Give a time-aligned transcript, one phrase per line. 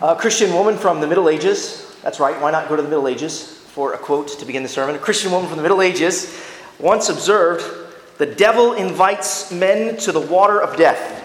[0.00, 3.06] A Christian woman from the Middle Ages, that's right, why not go to the Middle
[3.06, 4.96] Ages for a quote to begin the sermon?
[4.96, 6.42] A Christian woman from the Middle Ages
[6.78, 7.62] once observed
[8.16, 11.22] the devil invites men to the water of death,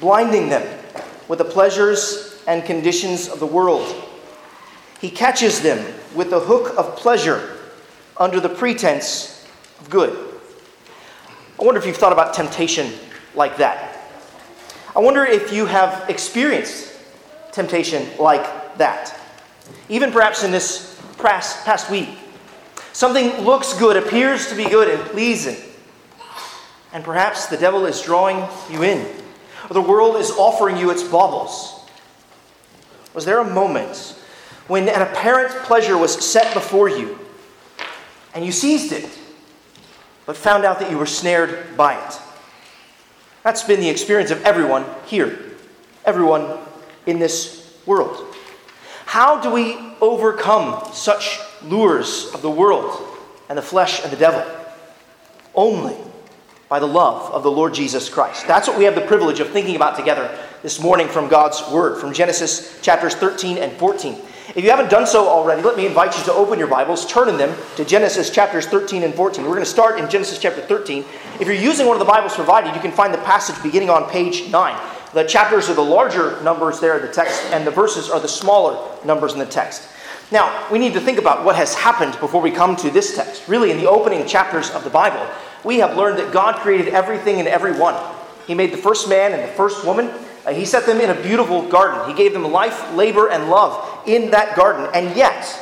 [0.00, 0.66] blinding them
[1.28, 3.86] with the pleasures and conditions of the world.
[5.00, 7.56] He catches them with the hook of pleasure
[8.16, 9.46] under the pretense
[9.80, 10.34] of good.
[11.58, 12.92] I wonder if you've thought about temptation
[13.36, 13.96] like that.
[14.96, 16.97] I wonder if you have experienced
[17.58, 19.18] temptation like that.
[19.88, 22.08] Even perhaps in this past, past week.
[22.92, 25.56] Something looks good, appears to be good and pleasing.
[26.92, 29.04] And perhaps the devil is drawing you in,
[29.68, 31.84] or the world is offering you its baubles.
[33.12, 34.16] Was there a moment
[34.68, 37.18] when an apparent pleasure was set before you
[38.34, 39.18] and you seized it,
[40.26, 42.20] but found out that you were snared by it?
[43.42, 45.56] That's been the experience of everyone here,
[46.04, 46.58] everyone
[47.08, 48.34] in this world.
[49.06, 53.02] How do we overcome such lures of the world
[53.48, 54.44] and the flesh and the devil?
[55.54, 55.96] Only
[56.68, 58.46] by the love of the Lord Jesus Christ.
[58.46, 61.98] That's what we have the privilege of thinking about together this morning from God's Word,
[61.98, 64.14] from Genesis chapters 13 and 14.
[64.54, 67.30] If you haven't done so already, let me invite you to open your Bibles, turn
[67.30, 69.42] in them to Genesis chapters 13 and 14.
[69.44, 71.04] We're going to start in Genesis chapter 13.
[71.40, 74.08] If you're using one of the Bibles provided, you can find the passage beginning on
[74.10, 74.97] page 9.
[75.14, 78.28] The chapters are the larger numbers there in the text, and the verses are the
[78.28, 79.88] smaller numbers in the text.
[80.30, 83.48] Now, we need to think about what has happened before we come to this text.
[83.48, 85.26] Really, in the opening chapters of the Bible,
[85.64, 87.94] we have learned that God created everything and everyone.
[88.46, 90.10] He made the first man and the first woman.
[90.44, 92.06] Uh, he set them in a beautiful garden.
[92.08, 94.88] He gave them life, labor, and love in that garden.
[94.92, 95.58] And yet,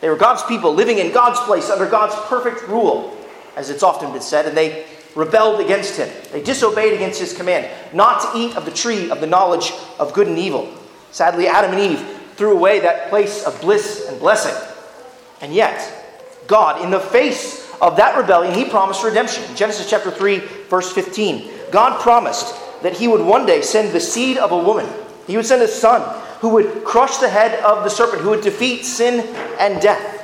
[0.00, 3.16] they were God's people living in God's place under God's perfect rule,
[3.56, 6.08] as it's often been said, and they rebelled against him.
[6.32, 10.12] They disobeyed against his command not to eat of the tree of the knowledge of
[10.12, 10.72] good and evil.
[11.10, 12.00] Sadly, Adam and Eve
[12.36, 14.54] threw away that place of bliss and blessing.
[15.40, 16.02] And yet,
[16.46, 19.44] God, in the face of that rebellion, he promised redemption.
[19.54, 20.38] Genesis chapter 3,
[20.68, 21.50] verse 15.
[21.70, 24.88] God promised that he would one day send the seed of a woman.
[25.26, 26.02] He would send a son
[26.40, 29.20] who would crush the head of the serpent, who would defeat sin
[29.58, 30.20] and death.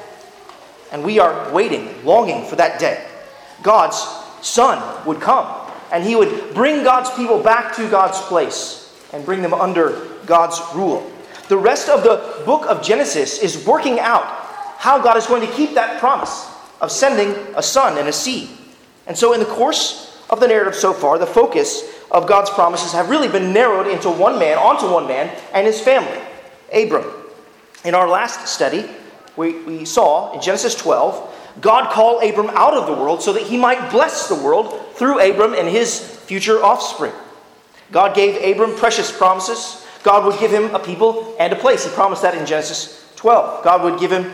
[0.93, 3.07] And we are waiting, longing for that day.
[3.63, 3.97] God's
[4.43, 8.81] son would come, and he would bring God's people back to God's place
[9.13, 11.11] and bring them under God's rule.
[11.49, 14.25] The rest of the book of Genesis is working out
[14.79, 16.49] how God is going to keep that promise
[16.81, 18.49] of sending a son and a seed.
[19.07, 22.93] And so, in the course of the narrative so far, the focus of God's promises
[22.93, 26.21] have really been narrowed into one man, onto one man, and his family,
[26.73, 27.05] Abram.
[27.85, 28.89] In our last study,
[29.37, 33.43] we, we saw in Genesis 12, God called Abram out of the world so that
[33.43, 37.13] he might bless the world through Abram and his future offspring.
[37.93, 39.87] God gave Abram precious promises.
[40.03, 41.85] God would give him a people and a place.
[41.85, 43.65] He promised that in Genesis 12.
[43.65, 44.33] God would give him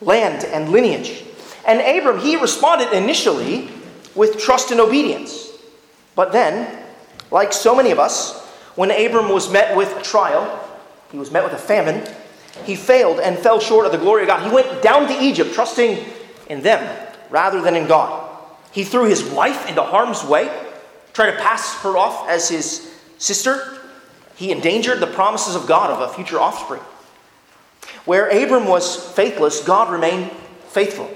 [0.00, 1.24] land and lineage.
[1.66, 3.70] And Abram, he responded initially
[4.14, 5.48] with trust and obedience.
[6.14, 6.80] But then
[7.30, 8.44] like so many of us,
[8.74, 10.58] when Abram was met with a trial,
[11.10, 12.06] he was met with a famine,
[12.64, 14.46] he failed and fell short of the glory of God.
[14.46, 16.04] He went down to Egypt, trusting
[16.50, 18.28] in them rather than in God.
[18.72, 20.50] He threw his wife into harm's way,
[21.12, 23.78] tried to pass her off as his sister.
[24.36, 26.82] He endangered the promises of God of a future offspring.
[28.04, 30.30] Where Abram was faithless, God remained
[30.68, 31.10] faithful.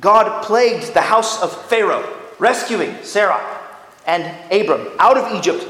[0.00, 3.44] God plagued the house of Pharaoh, rescuing Sarah
[4.06, 5.66] and Abram out of Egypt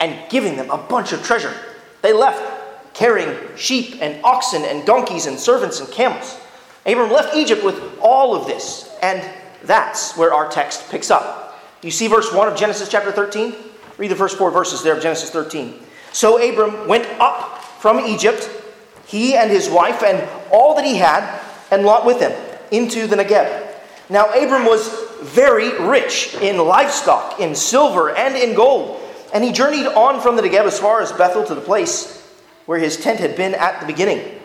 [0.00, 1.54] and giving them a bunch of treasure.
[2.02, 6.38] They left carrying sheep and oxen and donkeys and servants and camels.
[6.86, 9.22] Abram left Egypt with all of this, and
[9.62, 11.58] that's where our text picks up.
[11.82, 13.54] You see verse 1 of Genesis chapter 13?
[13.96, 15.74] Read the first four verses there of Genesis 13.
[16.12, 18.50] So Abram went up from Egypt,
[19.06, 21.40] he and his wife, and all that he had,
[21.70, 22.32] and Lot with him,
[22.70, 23.74] into the Negeb.
[24.10, 24.88] Now Abram was
[25.22, 29.00] very rich in livestock, in silver, and in gold.
[29.32, 32.20] And he journeyed on from the Negeb as far as Bethel to the place
[32.66, 34.40] where his tent had been at the beginning,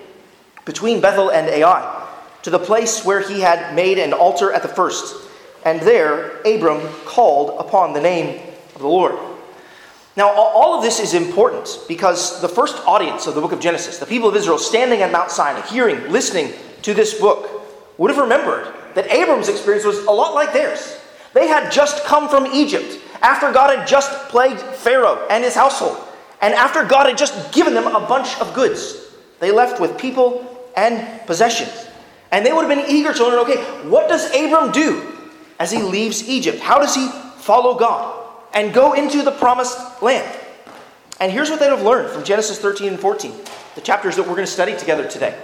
[0.66, 1.99] between Bethel and Ai,
[2.44, 5.27] to the place where he had made an altar at the first.
[5.65, 8.41] And there Abram called upon the name
[8.75, 9.15] of the Lord.
[10.15, 14.00] Now, all of this is important because the first audience of the book of Genesis,
[14.00, 16.51] the people of Israel standing at Mount Sinai, hearing, listening
[16.81, 17.50] to this book,
[17.97, 21.00] would have remembered that Abram's experience was a lot like theirs.
[21.33, 25.97] They had just come from Egypt after God had just plagued Pharaoh and his household,
[26.41, 29.12] and after God had just given them a bunch of goods.
[29.39, 31.88] They left with people and possessions.
[32.31, 35.06] And they would have been eager to learn okay, what does Abram do
[35.60, 36.60] as he leaves Egypt?
[36.60, 38.24] How does he follow God
[38.54, 40.38] and go into the promised land?
[41.20, 43.34] And here's what they'd have learned from Genesis 13 and 14,
[43.76, 45.38] the chapters that we're going to study together today.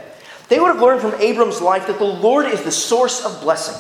[0.48, 3.76] They would have learned from Abram's life that the Lord is the source of blessing,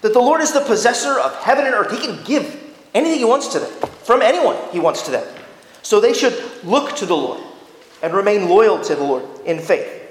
[0.00, 1.92] that the Lord is the possessor of heaven and earth.
[1.92, 3.70] He can give anything He wants to them,
[4.02, 5.26] from anyone He wants to them.
[5.82, 7.42] So they should look to the Lord
[8.02, 10.03] and remain loyal to the Lord in faith.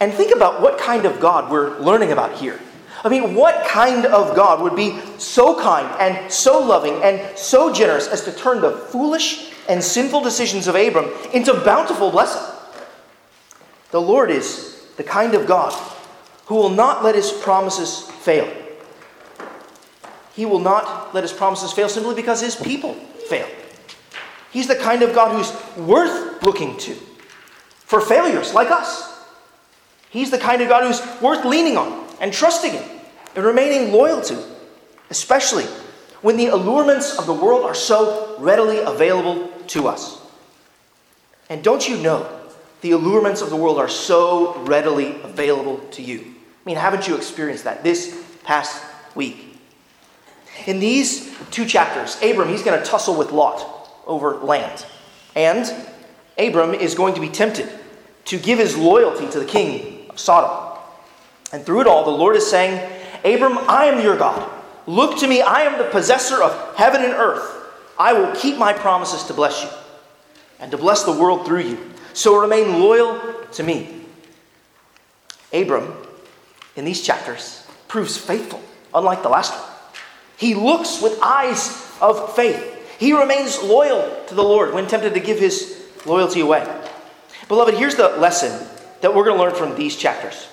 [0.00, 2.60] And think about what kind of God we're learning about here.
[3.04, 7.72] I mean, what kind of God would be so kind and so loving and so
[7.72, 12.42] generous as to turn the foolish and sinful decisions of Abram into bountiful blessing?
[13.90, 15.72] The Lord is the kind of God
[16.46, 18.52] who will not let his promises fail.
[20.34, 22.94] He will not let his promises fail simply because his people
[23.28, 23.48] fail.
[24.52, 26.94] He's the kind of God who's worth looking to
[27.84, 29.15] for failures like us.
[30.10, 32.82] He's the kind of God who's worth leaning on and trusting in
[33.34, 34.42] and remaining loyal to,
[35.10, 35.64] especially
[36.22, 40.20] when the allurements of the world are so readily available to us.
[41.48, 42.28] And don't you know,
[42.80, 46.20] the allurements of the world are so readily available to you?
[46.20, 48.82] I mean, haven't you experienced that this past
[49.14, 49.58] week?
[50.66, 54.86] In these two chapters, Abram, he's going to tussle with Lot over land.
[55.34, 55.70] And
[56.38, 57.68] Abram is going to be tempted
[58.26, 60.78] to give his loyalty to the king Sodom.
[61.52, 62.80] And through it all, the Lord is saying,
[63.24, 64.50] Abram, I am your God.
[64.86, 67.52] Look to me, I am the possessor of heaven and earth.
[67.98, 69.70] I will keep my promises to bless you
[70.60, 71.90] and to bless the world through you.
[72.12, 74.02] So remain loyal to me.
[75.52, 75.92] Abram,
[76.76, 78.62] in these chapters, proves faithful,
[78.94, 79.70] unlike the last one.
[80.36, 82.72] He looks with eyes of faith.
[82.98, 86.66] He remains loyal to the Lord when tempted to give his loyalty away.
[87.48, 88.66] Beloved, here's the lesson
[89.00, 90.48] that we're going to learn from these chapters.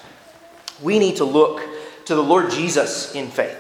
[0.82, 1.62] We need to look
[2.06, 3.58] to the Lord Jesus in faith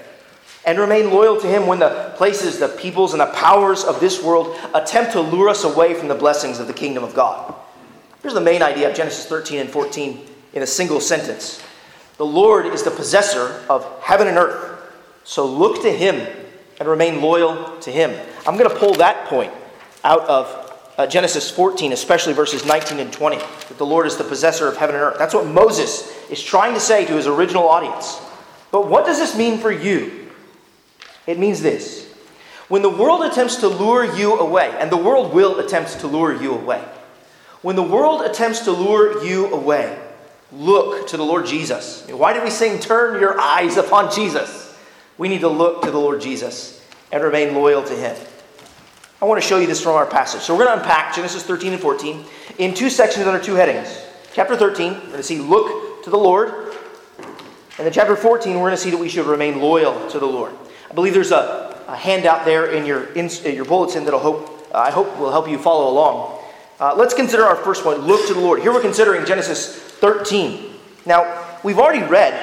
[0.66, 4.24] and remain loyal to him when the places, the peoples, and the powers of this
[4.24, 7.54] world attempt to lure us away from the blessings of the kingdom of God.
[8.22, 11.62] Here's the main idea of Genesis 13 and 14 in a single sentence
[12.18, 14.80] The Lord is the possessor of heaven and earth,
[15.24, 16.26] so look to him
[16.80, 18.18] and remain loyal to him.
[18.48, 19.52] I'm going to pull that point
[20.04, 20.63] out of
[20.98, 24.78] uh, Genesis 14, especially verses 19 and 20, that the Lord is the possessor of
[24.78, 25.18] heaven and earth.
[25.18, 28.20] That's what Moses is trying to say to his original audience.
[28.72, 30.30] But what does this mean for you?
[31.26, 32.12] It means this.
[32.68, 36.36] When the world attempts to lure you away, and the world will attempt to lure
[36.36, 36.84] you away,
[37.62, 40.00] when the world attempts to lure you away,
[40.52, 42.06] look to the Lord Jesus.
[42.10, 44.78] Why did we sing, Turn Your Eyes Upon Jesus?
[45.18, 48.16] We need to look to the Lord Jesus and remain loyal to Him.
[49.24, 50.42] I want to show you this from our passage.
[50.42, 52.26] So we're going to unpack Genesis 13 and 14
[52.58, 54.06] in two sections under two headings.
[54.34, 56.76] Chapter 13, we're going to see look to the Lord.
[57.78, 60.26] And in chapter 14, we're going to see that we should remain loyal to the
[60.26, 60.52] Lord.
[60.92, 64.80] I believe there's a, a handout there in your, in, your bulletin that hope, uh,
[64.80, 66.44] I hope will help you follow along.
[66.82, 68.60] Uh, let's consider our first point look to the Lord.
[68.62, 70.70] Here we're considering Genesis 13.
[71.06, 72.34] Now, we've already read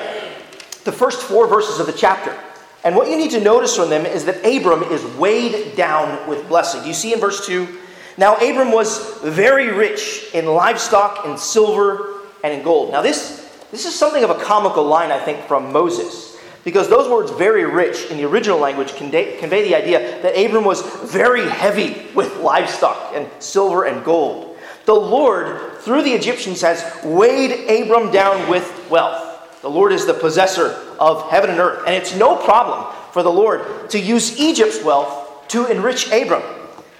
[0.85, 2.35] the first four verses of the chapter.
[2.83, 6.49] And what you need to notice from them is that Abram is weighed down with
[6.49, 6.85] blessing.
[6.87, 7.69] You see in verse 2?
[8.17, 12.93] Now, Abram was very rich in livestock, in silver, and in gold.
[12.93, 16.39] Now, this, this is something of a comical line, I think, from Moses.
[16.65, 20.65] Because those words, very rich, in the original language, convey, convey the idea that Abram
[20.65, 24.59] was very heavy with livestock and silver and gold.
[24.85, 29.30] The Lord, through the Egyptians, has weighed Abram down with wealth.
[29.63, 31.85] The Lord is the possessor of heaven and earth.
[31.87, 36.43] And it's no problem for the Lord to use Egypt's wealth to enrich Abram.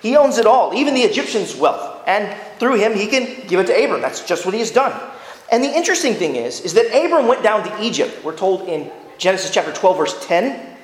[0.03, 2.03] He owns it all, even the Egyptians' wealth.
[2.07, 4.01] And through him, he can give it to Abram.
[4.01, 4.99] That's just what he has done.
[5.53, 8.91] And the interesting thing is, is that Abram went down to Egypt, we're told in
[9.19, 10.77] Genesis chapter 12, verse 10,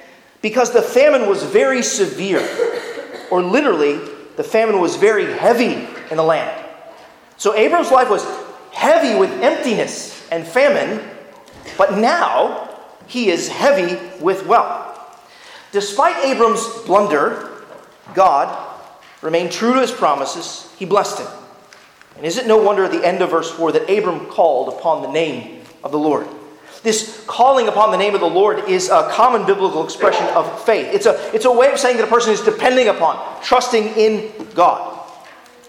[0.42, 2.46] because the famine was very severe.
[3.30, 3.98] Or literally,
[4.36, 6.64] the famine was very heavy in the land.
[7.36, 8.24] So Abram's life was
[8.72, 11.00] heavy with emptiness and famine,
[11.76, 12.68] but now
[13.06, 14.84] he is heavy with wealth.
[15.72, 17.62] Despite Abram's blunder,
[18.14, 18.80] God
[19.22, 20.72] remained true to his promises.
[20.78, 21.28] He blessed him.
[22.16, 25.02] And is it no wonder at the end of verse 4 that Abram called upon
[25.02, 26.26] the name of the Lord?
[26.82, 30.94] This calling upon the name of the Lord is a common biblical expression of faith.
[30.94, 34.32] It's a, it's a way of saying that a person is depending upon, trusting in
[34.54, 34.92] God.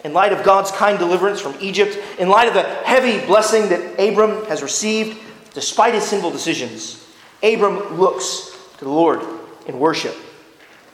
[0.03, 3.99] In light of God's kind deliverance from Egypt, in light of the heavy blessing that
[3.99, 5.17] Abram has received,
[5.57, 7.03] despite his sinful decisions,
[7.41, 9.23] Abram looks to the Lord
[9.65, 10.15] in worship.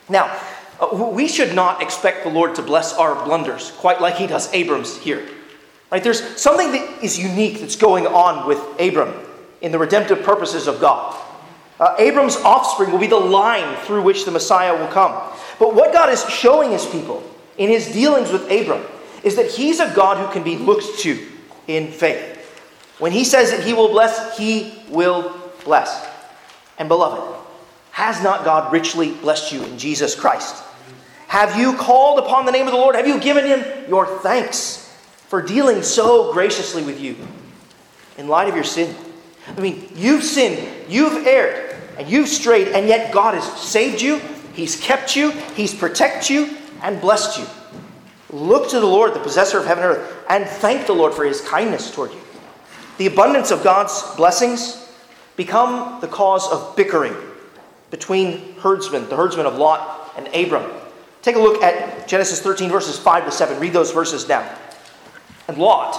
[0.08, 0.40] Now,
[0.80, 4.50] uh, we should not expect the Lord to bless our blunders quite like he does
[4.54, 5.28] Abram's here.
[5.92, 6.02] Right?
[6.02, 9.14] There's something that is unique that's going on with Abram
[9.60, 11.20] in the redemptive purposes of God.
[11.78, 15.12] Uh, Abram's offspring will be the line through which the Messiah will come.
[15.60, 17.22] But what God is showing his people
[17.58, 18.86] in his dealings with Abram
[19.26, 21.28] is that he's a God who can be looked to
[21.68, 22.33] in faith.
[23.00, 26.08] When he says that he will bless, he will bless.
[26.78, 27.40] And beloved,
[27.92, 30.64] has not God richly blessed you in Jesus Christ?
[31.28, 32.96] Have you called upon the name of the Lord?
[32.96, 34.96] Have you given him your thanks
[35.28, 37.16] for dealing so graciously with you
[38.18, 38.96] in light of your sin?
[39.48, 44.20] I mean, you've sinned, you've erred, and you've strayed, and yet God has saved you,
[44.54, 47.46] He's kept you, He's protected you, and blessed you.
[48.30, 51.26] Look to the Lord, the possessor of heaven and earth, and thank the Lord for
[51.26, 52.23] His kindness toward you.
[53.04, 54.90] The abundance of God's blessings
[55.36, 57.14] become the cause of bickering
[57.92, 60.72] between herdsmen, the herdsmen of Lot and Abram.
[61.22, 63.60] Take a look at Genesis 13, verses 5 to 7.
[63.60, 64.50] Read those verses down.
[65.50, 65.98] And Lot,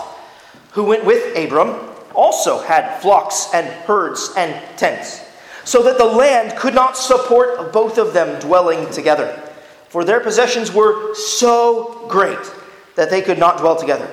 [0.70, 5.26] who went with Abram, also had flocks and herds and tents,
[5.64, 9.42] so that the land could not support both of them dwelling together.
[9.90, 12.50] For their possessions were so great
[12.94, 14.10] that they could not dwell together.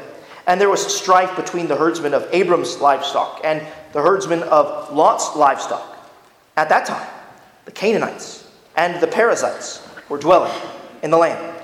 [0.48, 5.36] And there was strife between the herdsmen of Abram's livestock and the herdsmen of Lot's
[5.36, 5.98] livestock.
[6.58, 7.08] At that time,
[7.66, 10.54] the Canaanites and the Perizzites were dwelling
[11.04, 11.58] in the land.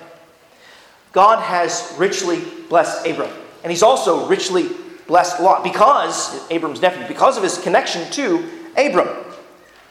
[1.11, 3.31] God has richly blessed Abram,
[3.63, 4.69] and he's also richly
[5.07, 9.09] blessed Lot because, Abram's nephew, because of his connection to Abram.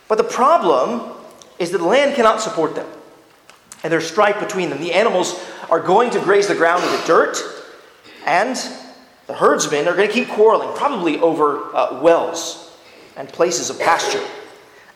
[0.09, 1.13] But the problem
[1.59, 2.87] is that the land cannot support them.
[3.83, 4.81] And there's strife between them.
[4.81, 5.39] The animals
[5.71, 7.39] are going to graze the ground in the dirt,
[8.27, 8.57] and
[9.27, 12.77] the herdsmen are going to keep quarreling, probably over uh, wells
[13.17, 14.23] and places of pasture.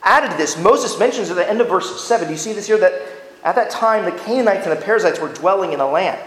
[0.03, 2.67] Added to this, Moses mentions at the end of verse 7, do you see this
[2.67, 2.79] here?
[2.79, 2.93] That
[3.45, 6.21] at that time the Canaanites and the Perizzites were dwelling in the land.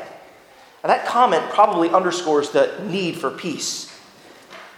[0.83, 3.89] And that comment probably underscores the need for peace.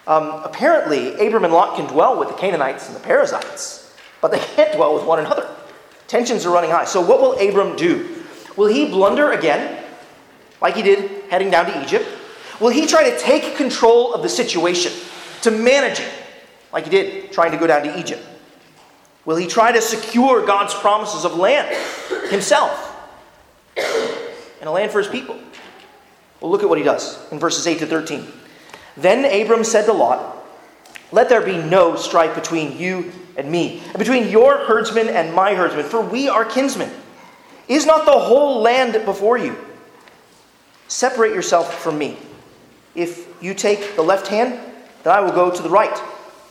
[0.08, 4.40] Um, apparently, Abram and Lot can dwell with the Canaanites and the Perizzites, but they
[4.40, 5.50] can't dwell with one another.
[6.08, 6.86] Tensions are running high.
[6.86, 8.24] So, what will Abram do?
[8.56, 9.84] Will he blunder again,
[10.62, 12.06] like he did heading down to Egypt?
[12.60, 14.92] Will he try to take control of the situation,
[15.42, 16.12] to manage it,
[16.72, 18.26] like he did trying to go down to Egypt?
[19.26, 21.76] Will he try to secure God's promises of land
[22.30, 22.96] himself
[23.76, 25.38] and a land for his people?
[26.40, 28.28] Well, look at what he does in verses 8 to 13.
[28.98, 30.46] Then Abram said to Lot,
[31.12, 35.56] Let there be no strife between you and me, and between your herdsmen and my
[35.56, 36.90] herdsmen, for we are kinsmen.
[37.68, 39.58] Is not the whole land before you?
[40.88, 42.18] Separate yourself from me.
[42.94, 44.60] If you take the left hand,
[45.04, 46.00] then I will go to the right.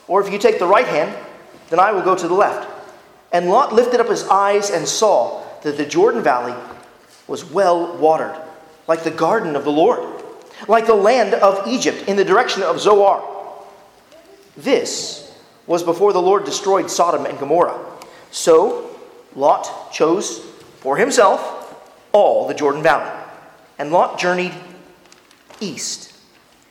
[0.09, 1.15] Or if you take the right hand,
[1.71, 2.71] then I will go to the left.
[3.33, 6.55] And Lot lifted up his eyes and saw that the Jordan Valley
[7.27, 8.41] was well watered
[8.87, 10.23] like the garden of the Lord,
[10.69, 13.31] like the land of Egypt in the direction of Zoar.
[14.57, 15.33] This
[15.67, 17.79] was before the Lord destroyed Sodom and Gomorrah.
[18.31, 18.91] So
[19.35, 20.41] Lot chose
[20.81, 23.11] for himself all the Jordan Valley,
[23.79, 24.53] and Lot journeyed
[25.61, 26.13] east.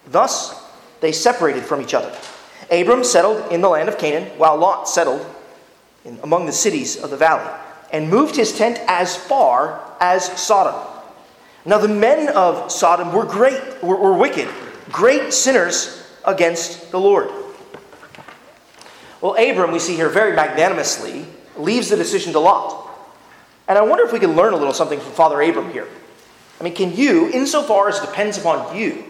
[0.07, 0.61] Thus
[1.01, 2.15] they separated from each other.
[2.71, 5.25] Abram settled in the land of Canaan, while Lot settled
[6.05, 7.49] in, among the cities of the valley,
[7.91, 10.75] and moved his tent as far as Sodom.
[11.65, 14.49] Now, the men of Sodom were great, were, were wicked,
[14.91, 17.29] great sinners against the Lord.
[19.21, 22.89] Well, Abram, we see here very magnanimously, leaves the decision to Lot.
[23.67, 25.87] And I wonder if we can learn a little something from Father Abram here.
[26.63, 29.03] I mean, can you, insofar as it depends upon you,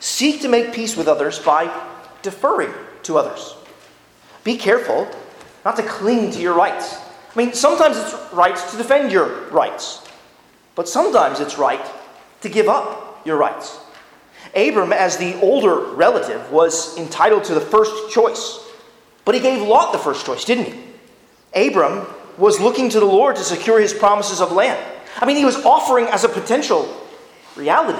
[0.00, 1.70] seek to make peace with others by
[2.22, 3.56] deferring to others?
[4.42, 5.06] Be careful
[5.66, 6.96] not to cling to your rights.
[6.96, 10.02] I mean, sometimes it's right to defend your rights.
[10.76, 11.84] But sometimes it's right
[12.40, 13.78] to give up your rights.
[14.56, 18.66] Abram, as the older relative, was entitled to the first choice.
[19.26, 21.68] But he gave Lot the first choice, didn't he?
[21.68, 22.06] Abram
[22.38, 24.82] was looking to the Lord to secure his promises of land.
[25.20, 26.88] I mean, he was offering as a potential
[27.56, 27.98] reality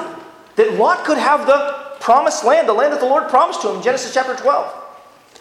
[0.57, 3.77] that Lot could have the promised land, the land that the Lord promised to him
[3.77, 4.75] in Genesis chapter 12.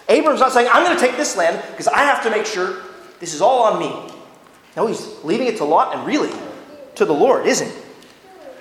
[0.09, 2.81] Abram's not saying, I'm going to take this land because I have to make sure
[3.19, 4.13] this is all on me.
[4.75, 6.31] No, he's leaving it to Lot, and really,
[6.95, 7.77] to the Lord, isn't he?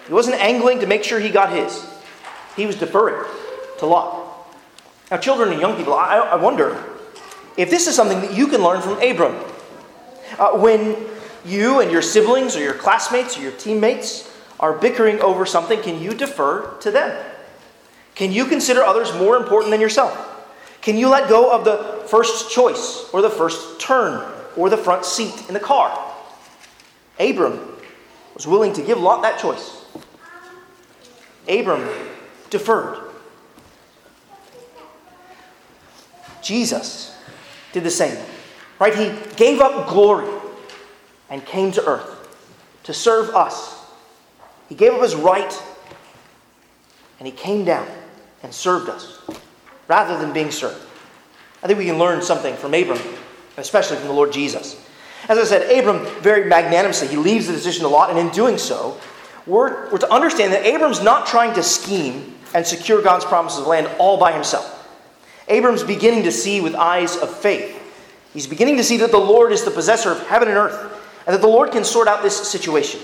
[0.09, 1.85] He wasn't angling to make sure he got his,
[2.57, 3.27] he was deferring
[3.79, 4.27] to Lot.
[5.11, 6.83] Now, children and young people, I, I wonder
[7.57, 9.35] if this is something that you can learn from Abram.
[10.39, 10.97] Uh, when
[11.47, 16.00] you and your siblings or your classmates or your teammates are bickering over something, can
[16.00, 17.25] you defer to them?
[18.15, 20.23] Can you consider others more important than yourself?
[20.81, 25.05] Can you let go of the first choice or the first turn or the front
[25.05, 26.15] seat in the car?
[27.19, 27.61] Abram
[28.35, 29.85] was willing to give Lot that choice.
[31.49, 31.88] Abram
[32.50, 32.99] deferred.
[36.43, 37.17] Jesus
[37.73, 38.17] did the same.
[38.79, 38.95] Right?
[38.95, 40.36] He gave up glory
[41.30, 42.12] and came to earth
[42.85, 43.75] to serve us
[44.68, 45.62] He gave up his right
[47.18, 47.87] and he came down
[48.42, 49.21] and served us
[49.88, 50.83] rather than being served.
[51.62, 53.00] I think we can learn something from Abram,
[53.56, 54.83] especially from the Lord Jesus.
[55.28, 58.59] As I said, Abram very magnanimously, he leaves the decision a Lot, and in doing
[58.59, 59.00] so,
[59.47, 63.66] we're, we're to understand that Abram's not trying to scheme and secure God's promises of
[63.66, 64.73] land all by himself.
[65.49, 67.73] Abram's beginning to see with eyes of faith.
[68.33, 70.92] He's beginning to see that the Lord is the possessor of heaven and earth,
[71.26, 73.00] and that the Lord can sort out this situation.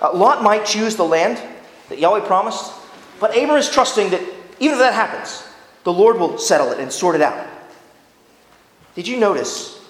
[0.00, 1.40] Uh, Lot might choose the land
[1.88, 2.72] that Yahweh promised,
[3.20, 4.20] but Abram is trusting that
[4.60, 5.46] even if that happens,
[5.84, 7.46] the Lord will settle it and sort it out.
[8.94, 9.80] Did you notice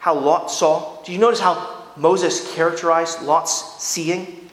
[0.00, 1.00] how Lot saw?
[1.02, 4.50] Did you notice how Moses characterized Lot's seeing?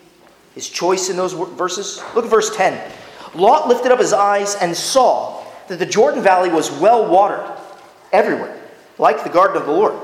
[0.54, 2.02] His choice in those verses?
[2.14, 2.92] Look at verse 10.
[3.34, 7.50] Lot lifted up his eyes and saw that the Jordan Valley was well watered
[8.12, 8.60] everywhere,
[8.98, 9.94] like the garden of the Lord.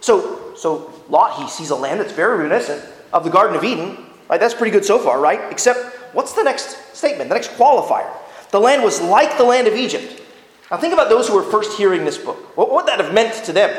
[0.00, 3.96] So, so Lot, he sees a land that's very reminiscent of the Garden of Eden.
[4.28, 4.40] Right?
[4.40, 5.40] That's pretty good so far, right?
[5.52, 5.78] Except,
[6.14, 8.10] what's the next statement, the next qualifier?
[8.50, 10.22] The land was like the land of Egypt.
[10.70, 12.56] Now think about those who were first hearing this book.
[12.56, 13.70] What would that have meant to them?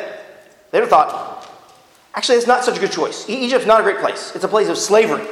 [0.71, 1.49] They'd have thought,
[2.13, 3.27] actually, it's not such a good choice.
[3.29, 4.33] Egypt's not a great place.
[4.35, 5.25] It's a place of slavery.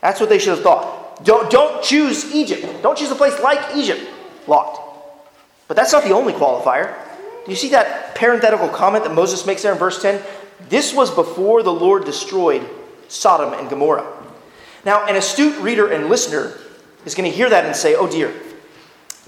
[0.00, 1.24] That's what they should have thought.
[1.24, 2.66] Don't, don't choose Egypt.
[2.82, 4.00] Don't choose a place like Egypt,
[4.46, 4.80] Lot.
[5.68, 6.94] But that's not the only qualifier.
[7.44, 10.22] Do you see that parenthetical comment that Moses makes there in verse 10?
[10.68, 12.68] This was before the Lord destroyed
[13.08, 14.06] Sodom and Gomorrah.
[14.84, 16.58] Now, an astute reader and listener
[17.04, 18.34] is going to hear that and say, oh dear,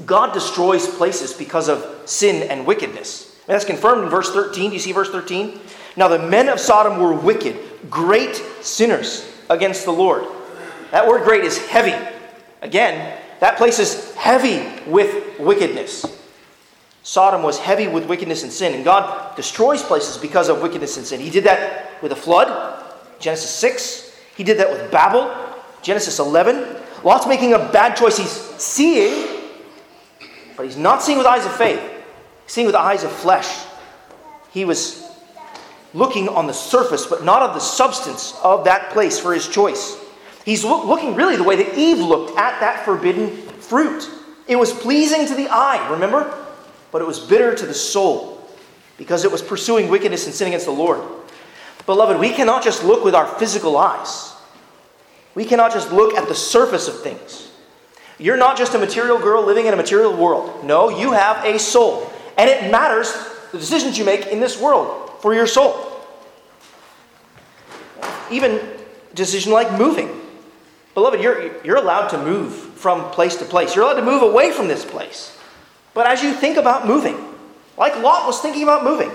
[0.07, 3.37] God destroys places because of sin and wickedness.
[3.47, 4.71] And that's confirmed in verse 13.
[4.71, 5.61] Do you see verse 13?
[5.97, 7.59] Now, the men of Sodom were wicked,
[7.91, 10.25] great sinners against the Lord.
[10.91, 11.95] That word great is heavy.
[12.62, 16.07] Again, that place is heavy with wickedness.
[17.03, 21.07] Sodom was heavy with wickedness and sin, and God destroys places because of wickedness and
[21.07, 21.21] sin.
[21.21, 22.85] He did that with a flood,
[23.19, 24.17] Genesis 6.
[24.37, 25.35] He did that with Babel,
[25.83, 26.77] Genesis 11.
[27.03, 28.17] Lot's making a bad choice.
[28.17, 29.43] He's seeing,
[30.57, 31.81] but he's not seeing with eyes of faith,
[32.45, 33.67] he's seeing with eyes of flesh.
[34.53, 35.11] He was
[35.95, 39.99] looking on the surface, but not of the substance of that place for his choice.
[40.45, 44.09] He's looking really the way that Eve looked at that forbidden fruit.
[44.47, 46.38] It was pleasing to the eye, remember?
[46.92, 48.38] But it was bitter to the soul
[48.98, 51.00] because it was pursuing wickedness and sin against the Lord.
[51.87, 54.35] Beloved, we cannot just look with our physical eyes.
[55.35, 57.50] We cannot just look at the surface of things.
[58.18, 60.64] You're not just a material girl living in a material world.
[60.64, 62.12] No, you have a soul.
[62.38, 63.12] And it matters
[63.50, 65.88] the decisions you make in this world for your soul.
[68.31, 68.61] Even
[69.14, 70.20] decision like moving.
[70.94, 73.74] Beloved, you're, you're allowed to move from place to place.
[73.74, 75.38] You're allowed to move away from this place.
[75.94, 77.16] But as you think about moving,
[77.76, 79.11] like Lot was thinking about moving,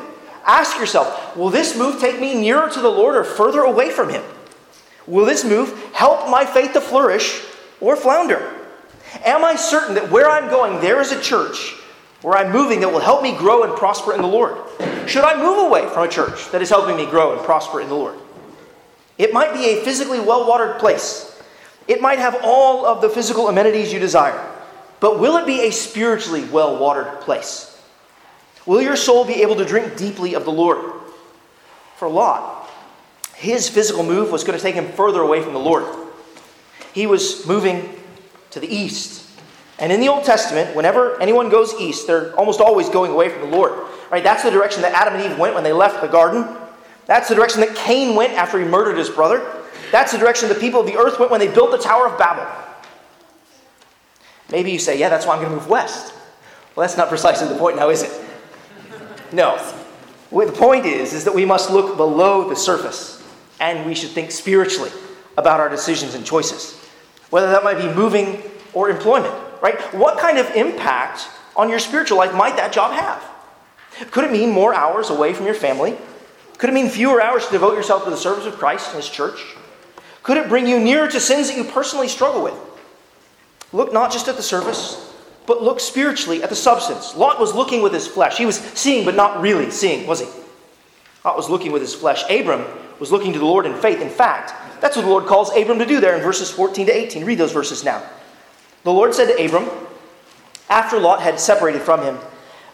[0.46, 4.10] ask yourself will this move take me nearer to the Lord or further away from
[4.10, 4.24] Him?
[5.06, 7.42] Will this move help my faith to flourish
[7.80, 8.54] or flounder?
[9.24, 11.76] Am I certain that where I'm going, there is a church
[12.22, 14.58] where I'm moving that will help me grow and prosper in the Lord?
[15.08, 17.88] Should I move away from a church that is helping me grow and prosper in
[17.88, 18.16] the Lord?
[19.18, 21.38] It might be a physically well watered place
[21.88, 24.44] it might have all of the physical amenities you desire,
[25.00, 27.82] but will it be a spiritually well watered place?
[28.66, 30.94] Will your soul be able to drink deeply of the Lord?
[31.98, 32.70] For Lot,
[33.36, 35.86] his physical move was going to take him further away from the Lord.
[36.94, 37.90] He was moving
[38.52, 39.24] to the east.
[39.80, 43.50] And in the Old Testament, whenever anyone goes east, they're almost always going away from
[43.50, 43.88] the Lord.
[44.12, 44.24] Right?
[44.24, 46.58] That's the direction that Adam and Eve went when they left the garden.
[47.06, 49.46] That's the direction that Cain went after he murdered his brother.
[49.92, 52.18] That's the direction the people of the earth went when they built the Tower of
[52.18, 52.46] Babel.
[54.52, 56.14] Maybe you say, yeah, that's why I'm going to move west.
[56.76, 58.26] Well, that's not precisely the point now, is it?
[59.32, 59.58] No.
[60.32, 63.24] The point is, is that we must look below the surface
[63.60, 64.92] and we should think spiritually
[65.38, 66.80] about our decisions and choices.
[67.30, 68.42] Whether that might be moving
[68.74, 69.80] or employment, right?
[69.94, 73.24] What kind of impact on your spiritual life might that job have?
[74.12, 75.98] Could it mean more hours away from your family?
[76.58, 79.10] Could it mean fewer hours to devote yourself to the service of Christ and His
[79.10, 79.56] church?
[80.24, 82.54] Could it bring you nearer to sins that you personally struggle with?
[83.74, 85.14] Look not just at the surface,
[85.46, 87.16] but look spiritually at the substance.
[87.16, 88.38] Lot was looking with his flesh.
[88.38, 90.28] He was seeing, but not really seeing, was he?
[91.26, 92.24] Lot was looking with his flesh.
[92.30, 92.66] Abram
[93.00, 94.02] was looking to the Lord in faith.
[94.02, 96.96] In fact, that's what the Lord calls Abram to do there in verses 14 to
[96.96, 97.26] 18.
[97.26, 98.04] Read those verses now.
[98.84, 99.70] The Lord said to Abram,
[100.70, 102.18] after Lot had separated from him,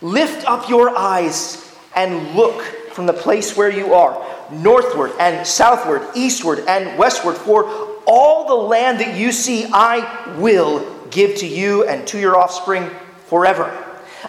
[0.02, 6.06] Lift up your eyes and look from the place where you are northward and southward,
[6.14, 7.38] eastward and westward.
[7.38, 7.64] For
[8.06, 12.90] all the land that you see, I will give to you and to your offspring
[13.28, 13.72] forever.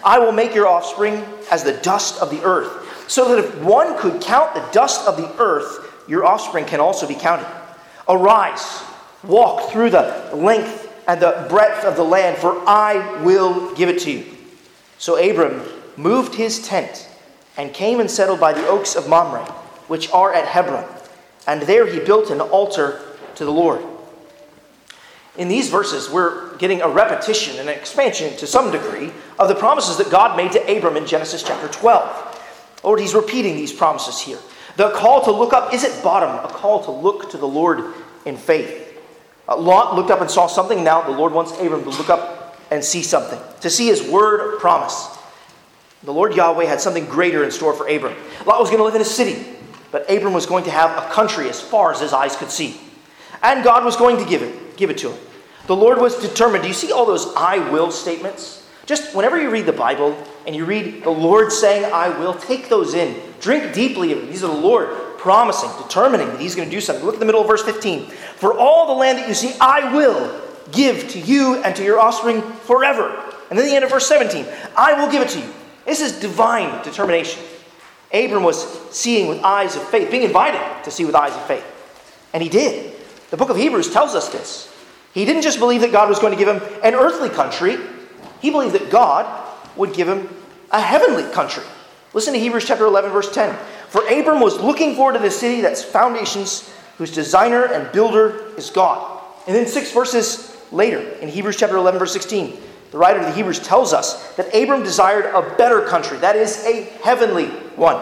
[0.03, 3.97] I will make your offspring as the dust of the earth, so that if one
[3.97, 7.47] could count the dust of the earth, your offspring can also be counted.
[8.07, 8.83] Arise,
[9.27, 13.99] Walk through the length and the breadth of the land, for I will give it
[14.01, 14.25] to you.
[14.97, 15.61] So Abram
[15.97, 17.09] moved his tent
[17.57, 19.45] and came and settled by the oaks of Mamre,
[19.87, 20.85] which are at Hebron.
[21.47, 23.01] And there he built an altar
[23.35, 23.81] to the Lord.
[25.37, 29.55] In these verses, we're getting a repetition and an expansion to some degree of the
[29.55, 32.81] promises that God made to Abram in Genesis chapter 12.
[32.83, 34.39] Lord, he's repeating these promises here.
[34.77, 37.93] The call to look up is at bottom a call to look to the Lord
[38.25, 38.81] in faith.
[39.47, 40.83] Uh, Lot looked up and saw something.
[40.83, 44.59] Now the Lord wants Abram to look up and see something, to see his word
[44.59, 45.17] promise.
[46.03, 48.15] The Lord Yahweh had something greater in store for Abram.
[48.45, 49.45] Lot was going to live in a city,
[49.91, 52.79] but Abram was going to have a country as far as his eyes could see.
[53.45, 55.19] And God was going to give it, give it to him.
[55.67, 56.63] The Lord was determined.
[56.63, 58.67] Do you see all those I will statements?
[58.87, 62.69] Just whenever you read the Bible and you read the Lord saying, I will, take
[62.69, 63.19] those in.
[63.39, 64.29] Drink deeply of them.
[64.29, 67.05] These are the Lord promising, determining that He's going to do something.
[67.05, 68.07] Look at the middle of verse 15.
[68.07, 71.99] For all the land that you see, I will give to you and to your
[71.99, 73.31] offspring forever.
[73.51, 75.53] And then the end of verse 17, I will give it to you.
[75.85, 77.43] This is divine determination.
[78.11, 81.65] Abram was seeing with eyes of faith, being invited to see with eyes of faith.
[82.33, 82.94] And he did.
[83.29, 84.71] The book of Hebrews tells us this.
[85.13, 87.77] He didn't just believe that God was going to give him an earthly country,
[88.41, 89.25] he believed that God
[89.75, 90.29] would give him
[90.71, 91.63] a heavenly country.
[92.13, 93.55] Listen to Hebrews chapter 11, verse 10.
[93.89, 98.69] For Abram was looking forward to the city that's foundations, whose designer and builder is
[98.69, 99.21] God.
[99.47, 102.57] And then six verses later, in Hebrews chapter 11, verse 16,
[102.91, 106.65] the writer of the Hebrews tells us that Abram desired a better country, that is,
[106.65, 107.97] a heavenly one.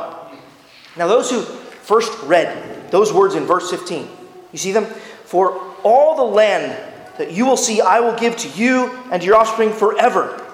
[0.95, 4.07] Now, those who first read those words in verse 15,
[4.51, 4.86] you see them?
[5.34, 6.78] For all the land
[7.17, 10.46] that you will see, I will give to you and your offspring forever.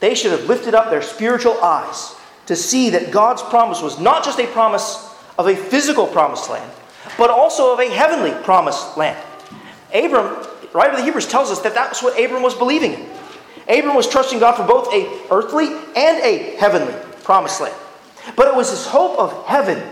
[0.00, 2.14] They should have lifted up their spiritual eyes
[2.46, 6.72] to see that God's promise was not just a promise of a physical promised land,
[7.18, 9.22] but also of a heavenly promised land.
[9.92, 13.10] Abram, writer of the Hebrews tells us that that's what Abram was believing in.
[13.68, 17.76] Abram was trusting God for both a earthly and a heavenly promised land.
[18.34, 19.86] But it was his hope of heaven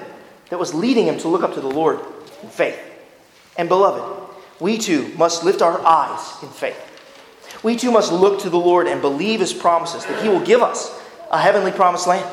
[0.49, 2.01] that was leading him to look up to the Lord
[2.43, 2.93] in faith.
[3.57, 4.25] And beloved,
[4.61, 6.81] we too must lift our eyes in faith.
[7.62, 10.62] We too must look to the Lord and believe his promises that he will give
[10.62, 12.29] us a heavenly promised land.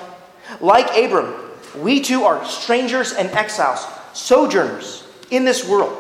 [0.60, 1.34] Like Abram,
[1.78, 5.98] we too are strangers and exiles, sojourners in this world.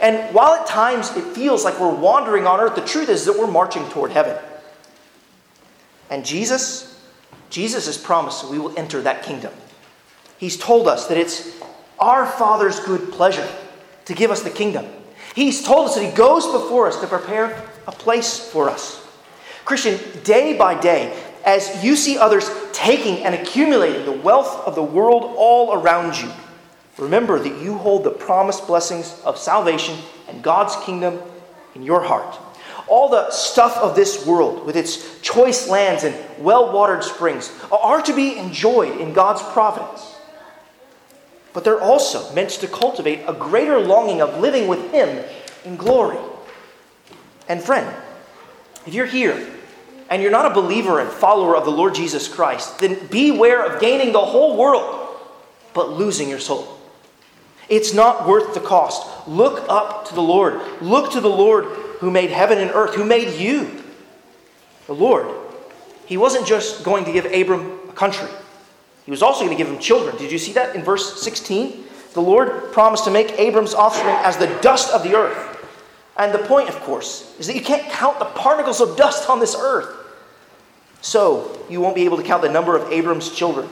[0.00, 3.38] And while at times it feels like we're wandering on earth, the truth is that
[3.38, 4.36] we're marching toward heaven.
[6.10, 7.00] And Jesus,
[7.48, 9.52] Jesus has promised we will enter that kingdom.
[10.38, 11.58] He's told us that it's
[11.98, 13.48] our Father's good pleasure
[14.06, 14.86] to give us the kingdom.
[15.34, 19.06] He's told us that He goes before us to prepare a place for us.
[19.64, 24.82] Christian, day by day, as you see others taking and accumulating the wealth of the
[24.82, 26.30] world all around you,
[26.98, 29.96] remember that you hold the promised blessings of salvation
[30.28, 31.20] and God's kingdom
[31.74, 32.38] in your heart.
[32.88, 38.00] All the stuff of this world, with its choice lands and well watered springs, are
[38.02, 40.15] to be enjoyed in God's providence.
[41.56, 45.24] But they're also meant to cultivate a greater longing of living with Him
[45.64, 46.18] in glory.
[47.48, 47.96] And, friend,
[48.84, 49.42] if you're here
[50.10, 53.80] and you're not a believer and follower of the Lord Jesus Christ, then beware of
[53.80, 55.16] gaining the whole world
[55.72, 56.78] but losing your soul.
[57.70, 59.26] It's not worth the cost.
[59.26, 60.60] Look up to the Lord.
[60.82, 61.64] Look to the Lord
[62.00, 63.82] who made heaven and earth, who made you.
[64.88, 65.34] The Lord.
[66.04, 68.28] He wasn't just going to give Abram a country,
[69.06, 70.16] he was also going to give him children.
[70.16, 71.84] Did you see that in verse 16?
[72.12, 75.52] The Lord promised to make Abram's offspring as the dust of the earth.
[76.16, 79.38] And the point, of course, is that you can't count the particles of dust on
[79.38, 79.94] this earth.
[81.02, 83.68] So you won't be able to count the number of Abram's children.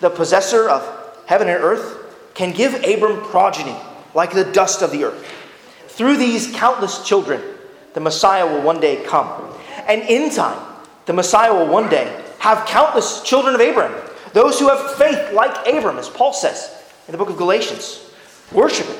[0.00, 0.82] The possessor of
[1.26, 3.76] heaven and earth can give Abram progeny
[4.14, 5.32] like the dust of the earth.
[5.88, 7.40] Through these countless children,
[7.94, 9.54] the Messiah will one day come.
[9.86, 10.60] And in time,
[11.06, 13.94] the Messiah will one day have countless children of Abraham,
[14.32, 18.10] those who have faith like Abram, as Paul says in the book of Galatians,
[18.52, 18.96] worshiping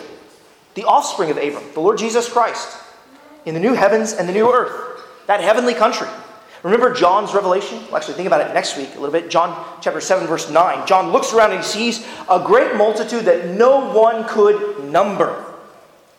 [0.75, 2.79] the offspring of Abram, the Lord Jesus Christ
[3.45, 6.09] in the new heavens and the new earth, that heavenly country.
[6.63, 7.79] Remember John's revelation?
[7.87, 9.29] We'll actually think about it next week a little bit.
[9.29, 10.87] John chapter 7, verse 9.
[10.87, 15.45] John looks around and he sees a great multitude that no one could number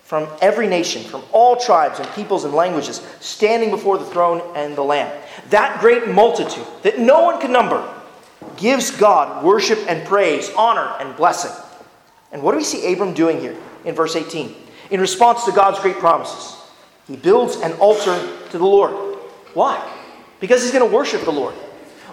[0.04, 4.76] from every nation, from all tribes and peoples and languages, standing before the throne and
[4.76, 5.10] the Lamb.
[5.49, 7.82] That great multitude that no one can number
[8.57, 11.51] gives God worship and praise, honor and blessing.
[12.31, 14.55] And what do we see Abram doing here in verse 18?
[14.91, 16.59] In response to God's great promises.
[17.07, 18.17] He builds an altar
[18.49, 19.17] to the Lord.
[19.53, 19.81] Why?
[20.39, 21.53] Because he's going to worship the Lord.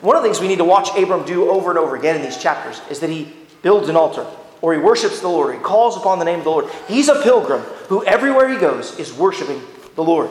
[0.01, 2.23] One of the things we need to watch Abram do over and over again in
[2.23, 4.27] these chapters is that he builds an altar.
[4.63, 6.67] or he worships the Lord, he calls upon the name of the Lord.
[6.87, 9.61] He's a pilgrim who everywhere he goes is worshiping
[9.95, 10.31] the Lord.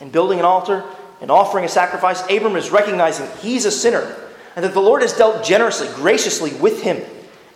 [0.00, 0.84] In building an altar
[1.20, 4.16] and offering a sacrifice, Abram is recognizing he's a sinner
[4.56, 7.02] and that the Lord has dealt generously, graciously with him.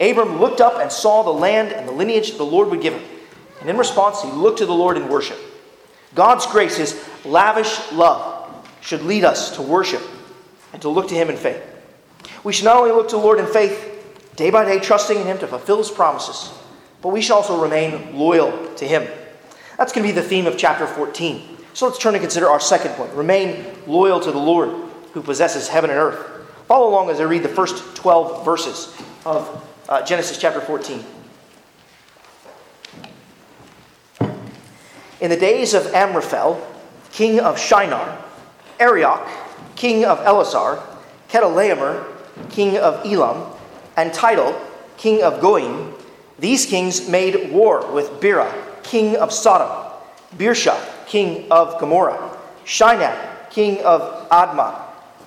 [0.00, 3.02] Abram looked up and saw the land and the lineage the Lord would give him.
[3.60, 5.38] And in response, he looked to the Lord in worship.
[6.14, 10.02] God's grace, his lavish love, should lead us to worship
[10.72, 11.62] and to look to him in faith.
[12.42, 15.26] We should not only look to the Lord in faith, day by day, trusting in
[15.26, 16.52] him to fulfill his promises,
[17.00, 19.06] but we should also remain loyal to him.
[19.78, 21.58] That's going to be the theme of chapter 14.
[21.72, 24.70] So let's turn and consider our second point remain loyal to the Lord
[25.12, 26.33] who possesses heaven and earth.
[26.66, 28.96] Follow along as I read the first 12 verses
[29.26, 31.04] of uh, Genesis chapter 14.
[35.20, 36.66] In the days of Amraphel,
[37.12, 38.18] king of Shinar,
[38.80, 39.28] Arioch,
[39.76, 40.82] king of Ellasar,
[41.28, 42.06] Chedorlaomer,
[42.48, 43.52] king of Elam,
[43.98, 44.58] and Tidal,
[44.96, 45.92] king of Goyim,
[46.38, 49.92] these kings made war with Bera, king of Sodom,
[50.38, 54.80] Birsha, king of Gomorrah, Shinab, king of Admah,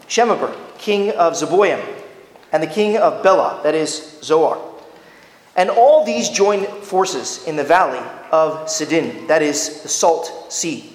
[0.07, 1.83] Shemeber, king of Zeboim,
[2.51, 4.61] and the king of Bela, that is Zoar.
[5.55, 10.93] And all these joined forces in the valley of Siddim, that is the Salt Sea.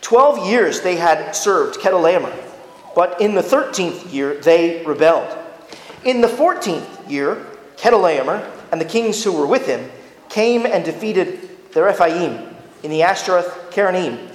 [0.00, 2.34] Twelve years they had served Chedorlaomer,
[2.94, 5.38] but in the thirteenth year they rebelled.
[6.04, 9.90] In the fourteenth year, Chedorlaomer and the kings who were with him
[10.28, 14.30] came and defeated the Rephaim in the Ashtaroth Karnaim,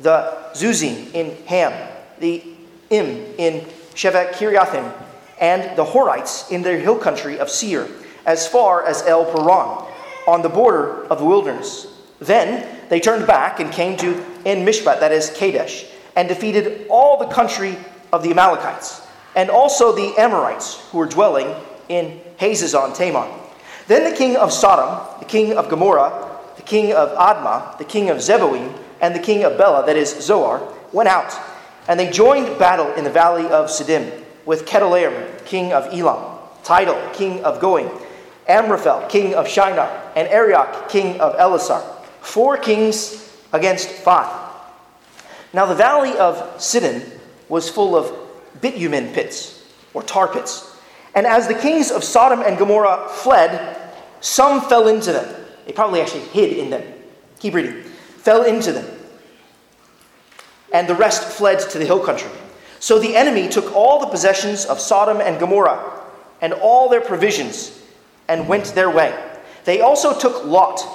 [0.00, 1.72] the Zuzim in Ham,
[2.18, 2.42] the
[2.90, 4.92] Im in Shaveh Kiriathaim,
[5.40, 7.88] and the Horites in their hill country of Seir,
[8.26, 9.86] as far as El Paran,
[10.26, 11.86] on the border of the wilderness.
[12.18, 17.18] Then they turned back and came to En Mishpat, that is Kadesh, and defeated all
[17.18, 17.76] the country
[18.12, 21.54] of the Amalekites, and also the Amorites who were dwelling
[21.88, 23.28] in Hazazon Tamar.
[23.86, 28.08] Then the king of Sodom, the king of Gomorrah, the king of Admah, the king
[28.08, 31.32] of Zeboim, and the king of Bela, that is Zoar, went out,
[31.88, 37.10] and they joined battle in the valley of Siddim with Chedorlaomer, king of Elam, Tidal,
[37.12, 37.90] king of Goyim,
[38.48, 41.82] Amraphel, king of Shinar, and Arioch, king of Ellasar.
[42.20, 44.50] Four kings against five.
[45.52, 47.08] Now the valley of Siddim
[47.48, 48.12] was full of
[48.60, 50.76] bitumen pits, or tar pits.
[51.14, 55.44] And as the kings of Sodom and Gomorrah fled, some fell into them.
[55.66, 56.82] They probably actually hid in them.
[57.38, 57.82] Keep reading.
[58.18, 58.93] Fell into them.
[60.74, 62.30] And the rest fled to the hill country.
[62.80, 66.02] So the enemy took all the possessions of Sodom and Gomorrah
[66.42, 67.80] and all their provisions
[68.28, 69.18] and went their way.
[69.64, 70.86] They also took Lot,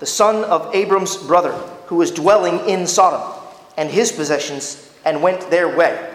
[0.00, 1.52] the son of Abram's brother,
[1.86, 3.22] who was dwelling in Sodom,
[3.78, 6.14] and his possessions and went their way.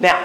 [0.00, 0.24] Now,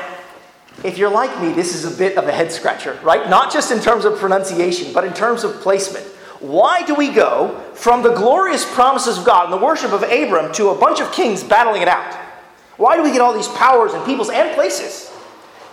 [0.84, 3.30] if you're like me, this is a bit of a head scratcher, right?
[3.30, 6.08] Not just in terms of pronunciation, but in terms of placement.
[6.44, 10.52] Why do we go from the glorious promises of God and the worship of Abram
[10.56, 12.14] to a bunch of kings battling it out?
[12.76, 15.10] Why do we get all these powers and peoples and places?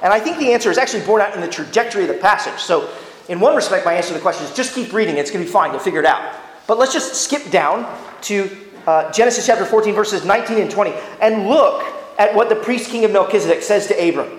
[0.00, 2.60] And I think the answer is actually borne out in the trajectory of the passage.
[2.60, 2.88] So,
[3.28, 5.16] in one respect, my answer to the question is just keep reading.
[5.16, 5.72] It's going to be fine.
[5.72, 6.36] You'll figure it out.
[6.68, 8.48] But let's just skip down to
[8.86, 11.82] uh, Genesis chapter 14, verses 19 and 20, and look
[12.16, 14.38] at what the priest king of Melchizedek says to Abram.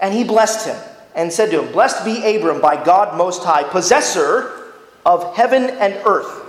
[0.00, 0.76] And he blessed him
[1.14, 4.63] and said to him, Blessed be Abram by God Most High, possessor
[5.04, 6.42] of heaven and earth.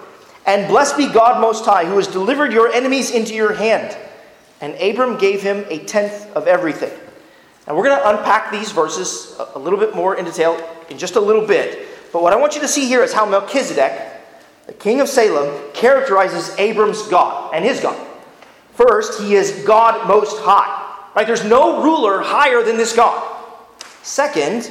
[0.45, 3.97] And blessed be God Most High, who has delivered your enemies into your hand.
[4.61, 6.91] And Abram gave him a tenth of everything.
[7.67, 11.15] Now, we're going to unpack these verses a little bit more in detail in just
[11.15, 11.87] a little bit.
[12.13, 14.11] But what I want you to see here is how Melchizedek,
[14.67, 17.99] the king of Salem, characterizes Abram's God and his God.
[18.73, 20.83] First, he is God Most High.
[21.15, 21.25] Right?
[21.25, 23.31] There's no ruler higher than this God.
[24.03, 24.69] Second,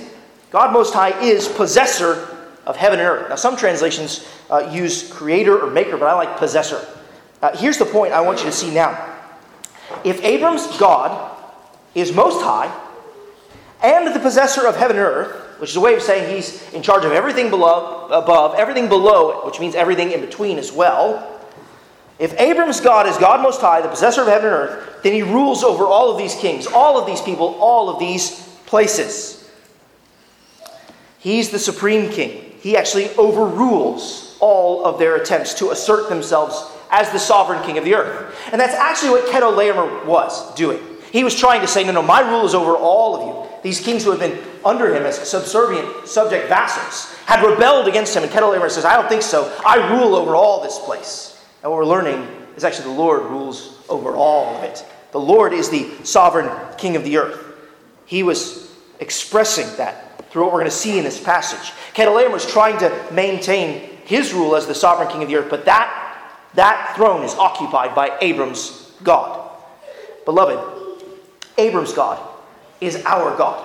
[0.51, 2.34] God Most High is possessor
[2.67, 3.29] of heaven and earth.
[3.29, 6.87] Now, some translations uh, use creator or maker, but I like possessor.
[7.43, 9.13] Uh, here's the point I want you to see now.
[10.03, 11.37] If Abram's God
[11.95, 12.73] is most high
[13.83, 16.83] and the possessor of heaven and earth, which is a way of saying he's in
[16.83, 21.31] charge of everything below, above, everything below, which means everything in between as well.
[22.19, 25.23] If Abram's God is God Most High, the possessor of heaven and earth, then he
[25.23, 29.51] rules over all of these kings, all of these people, all of these places.
[31.19, 32.44] He's the supreme king.
[32.65, 37.85] He actually overrules all of their attempts to assert themselves as the sovereign king of
[37.85, 38.35] the earth.
[38.51, 40.81] And that's actually what Chedorlaomer was doing.
[41.13, 43.57] He was trying to say, no, no, my rule is over all of you.
[43.63, 48.23] These kings who have been under him as subservient, subject vassals had rebelled against him.
[48.23, 49.55] And Chedorlaomer says, I don't think so.
[49.67, 51.39] I rule over all this place.
[51.63, 54.83] And what we're learning is actually the Lord rules over all of it.
[55.13, 56.49] The Lord is the sovereign
[56.79, 57.45] king of the earth.
[58.07, 60.04] He was expressing that
[60.35, 61.73] through what we're going to see in this passage.
[61.95, 65.65] Chedorlaomer was trying to maintain his rule as the sovereign king of the earth, but
[65.67, 69.49] that, that throne is occupied by Abram's God.
[70.25, 70.59] Beloved,
[71.57, 72.21] Abram's God
[72.81, 73.65] is our God.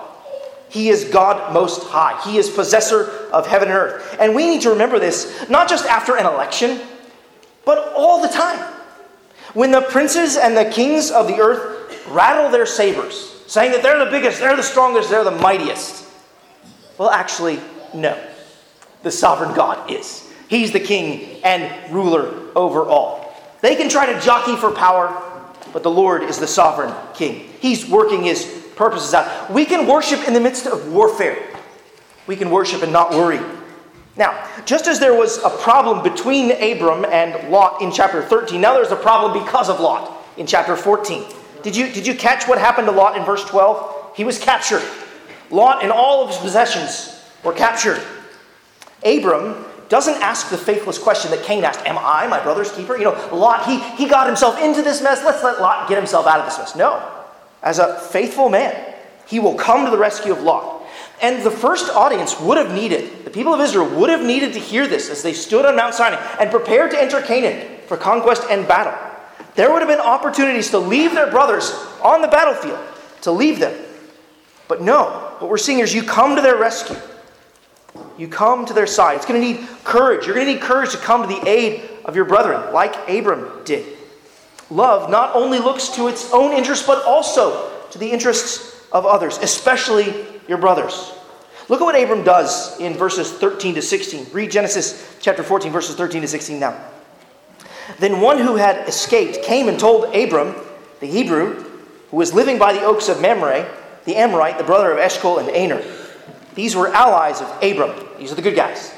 [0.70, 2.22] He is God most high.
[2.22, 4.18] He is possessor of heaven and earth.
[4.20, 6.82] And we need to remember this not just after an election,
[7.66, 8.60] but all the time.
[9.56, 14.06] When the princes and the kings of the earth rattle their sabers, saying that they're
[14.06, 16.06] the biggest, they're the strongest, they're the mightiest.
[17.00, 17.60] Well, actually,
[17.94, 18.22] no.
[19.04, 20.30] The sovereign God is.
[20.50, 23.34] He's the king and ruler over all.
[23.62, 25.10] They can try to jockey for power,
[25.72, 27.50] but the Lord is the sovereign king.
[27.62, 29.50] He's working his purposes out.
[29.50, 31.38] We can worship in the midst of warfare.
[32.28, 33.40] We can worship and not worry.
[34.18, 38.74] Now, just as there was a problem between Abram and Lot in chapter 13, now
[38.74, 41.24] there's a problem because of Lot in chapter 14.
[41.64, 44.18] Did you, did you catch what happened to Lot in verse 12?
[44.18, 44.84] He was captured.
[45.52, 48.02] Lot and all of his possessions were captured.
[49.04, 52.96] Abram doesn't ask the faithless question that Cain asked Am I my brother's keeper?
[52.98, 55.24] You know, Lot, he, he got himself into this mess.
[55.24, 56.76] Let's let Lot get himself out of this mess.
[56.76, 57.04] No.
[57.64, 58.96] As a faithful man,
[59.28, 60.84] he will come to the rescue of Lot.
[61.22, 64.60] And the first audience would have needed, the people of Israel would have needed to
[64.60, 68.44] hear this as they stood on Mount Sinai and prepared to enter Canaan for conquest
[68.50, 68.94] and battle.
[69.56, 72.80] There would have been opportunities to leave their brothers on the battlefield,
[73.22, 73.78] to leave them.
[74.70, 76.96] But no, what we're seeing is you come to their rescue.
[78.18, 79.18] You come to their side.
[79.18, 80.26] It's going to need courage.
[80.26, 83.64] You're going to need courage to come to the aid of your brethren, like Abram
[83.66, 83.98] did.
[84.70, 89.40] Love not only looks to its own interests, but also to the interests of others,
[89.40, 90.14] especially
[90.48, 91.14] your brothers.
[91.68, 94.28] Look at what Abram does in verses 13 to 16.
[94.32, 96.80] Read Genesis chapter 14, verses 13 to 16 now.
[97.98, 100.56] Then one who had escaped came and told Abram,
[101.00, 101.64] the Hebrew,
[102.12, 103.68] who was living by the oaks of Mamre,
[104.06, 105.84] the Amorite, the brother of Eshcol and Aner.
[106.56, 108.08] These were allies of Abram.
[108.18, 108.92] These are the good guys.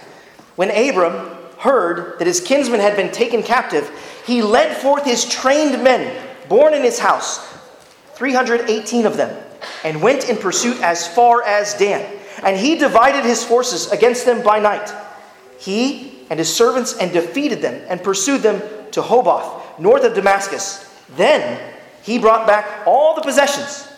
[0.55, 3.89] When Abram heard that his kinsman had been taken captive,
[4.25, 6.15] he led forth his trained men,
[6.49, 7.39] born in his house,
[8.15, 9.35] 318 of them,
[9.83, 12.19] and went in pursuit as far as Dan.
[12.43, 14.91] And he divided his forces against them by night.
[15.59, 18.61] He and his servants and defeated them and pursued them
[18.91, 20.89] to Hobath, north of Damascus.
[21.15, 21.59] Then
[22.01, 23.90] he brought back all the possessions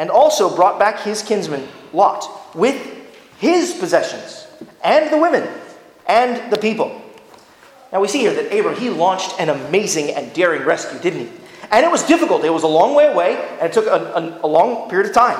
[0.00, 2.74] and also brought back his kinsman Lot with
[3.38, 4.46] his possessions
[4.82, 5.46] and the women
[6.06, 7.02] and the people.
[7.92, 11.32] Now we see here that Abram, he launched an amazing and daring rescue, didn't he?
[11.70, 12.44] And it was difficult.
[12.44, 15.14] It was a long way away, and it took a, a, a long period of
[15.14, 15.38] time.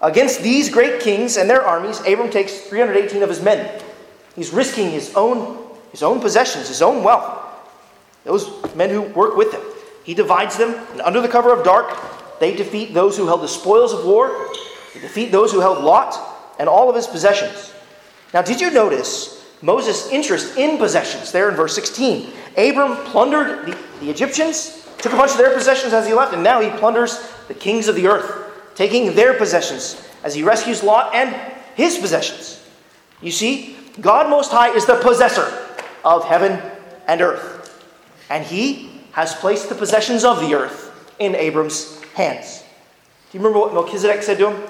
[0.00, 3.82] Against these great kings and their armies, Abram takes 318 of his men.
[4.36, 7.36] He's risking his own, his own possessions, his own wealth.
[8.22, 9.62] Those men who work with him.
[10.04, 11.90] He divides them, and under the cover of dark,
[12.40, 14.48] they defeat those who held the spoils of war,
[14.94, 16.18] they defeat those who held Lot
[16.58, 17.72] and all of his possessions.
[18.34, 22.30] Now, did you notice Moses' interest in possessions there in verse 16?
[22.56, 26.42] Abram plundered the, the Egyptians, took a bunch of their possessions as he left, and
[26.42, 31.14] now he plunders the kings of the earth, taking their possessions as he rescues Lot
[31.14, 31.34] and
[31.74, 32.64] his possessions.
[33.20, 35.66] You see, God Most High is the possessor
[36.04, 36.60] of heaven
[37.06, 37.84] and earth.
[38.30, 42.64] And he has placed the possessions of the earth in Abram's hands.
[43.30, 44.68] Do you remember what Melchizedek said to him?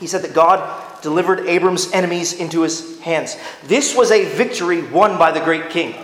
[0.00, 3.36] He said that God delivered Abram's enemies into his hands.
[3.64, 5.94] This was a victory won by the great king.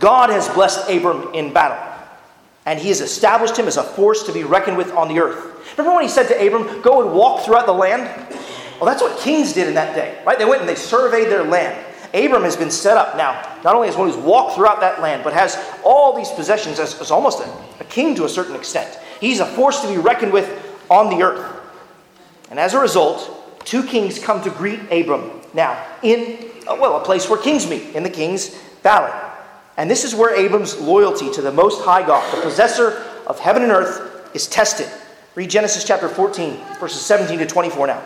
[0.00, 1.78] God has blessed Abram in battle,
[2.66, 5.78] and he has established him as a force to be reckoned with on the earth.
[5.78, 8.02] Remember when he said to Abram, Go and walk throughout the land?
[8.80, 10.36] Well, that's what kings did in that day, right?
[10.36, 11.78] They went and they surveyed their land.
[12.12, 15.22] Abram has been set up now, not only as one who's walked throughout that land,
[15.22, 17.48] but has all these possessions as, as almost a,
[17.80, 18.98] a king to a certain extent.
[19.20, 20.48] He's a force to be reckoned with
[20.90, 21.60] on the earth.
[22.50, 27.04] And as a result, two kings come to greet Abram now in, uh, well, a
[27.04, 28.48] place where kings meet, in the king's
[28.82, 29.12] valley.
[29.76, 33.62] And this is where Abram's loyalty to the Most High God, the possessor of heaven
[33.62, 34.88] and earth, is tested.
[35.34, 38.02] Read Genesis chapter 14, verses 17 to 24 now.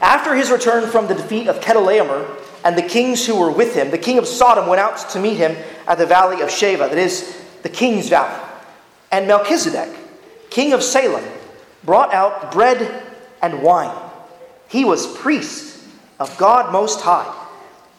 [0.00, 2.28] After his return from the defeat of Chedorlaomer
[2.64, 5.38] and the kings who were with him, the king of Sodom went out to meet
[5.38, 5.56] him
[5.86, 8.45] at the valley of Shaveh, that is, the king's valley.
[9.10, 9.94] And Melchizedek,
[10.50, 11.24] king of Salem,
[11.84, 13.02] brought out bread
[13.42, 13.96] and wine.
[14.68, 15.84] He was priest
[16.18, 17.32] of God Most High.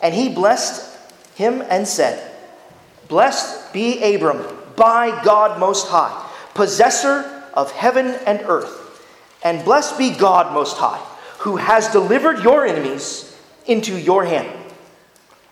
[0.02, 0.96] And he blessed
[1.36, 2.32] him and said,
[3.08, 4.46] Blessed be Abram
[4.76, 8.84] by God Most High, possessor of heaven and earth.
[9.44, 11.04] And blessed be God Most High,
[11.40, 13.36] who has delivered your enemies
[13.66, 14.50] into your hand.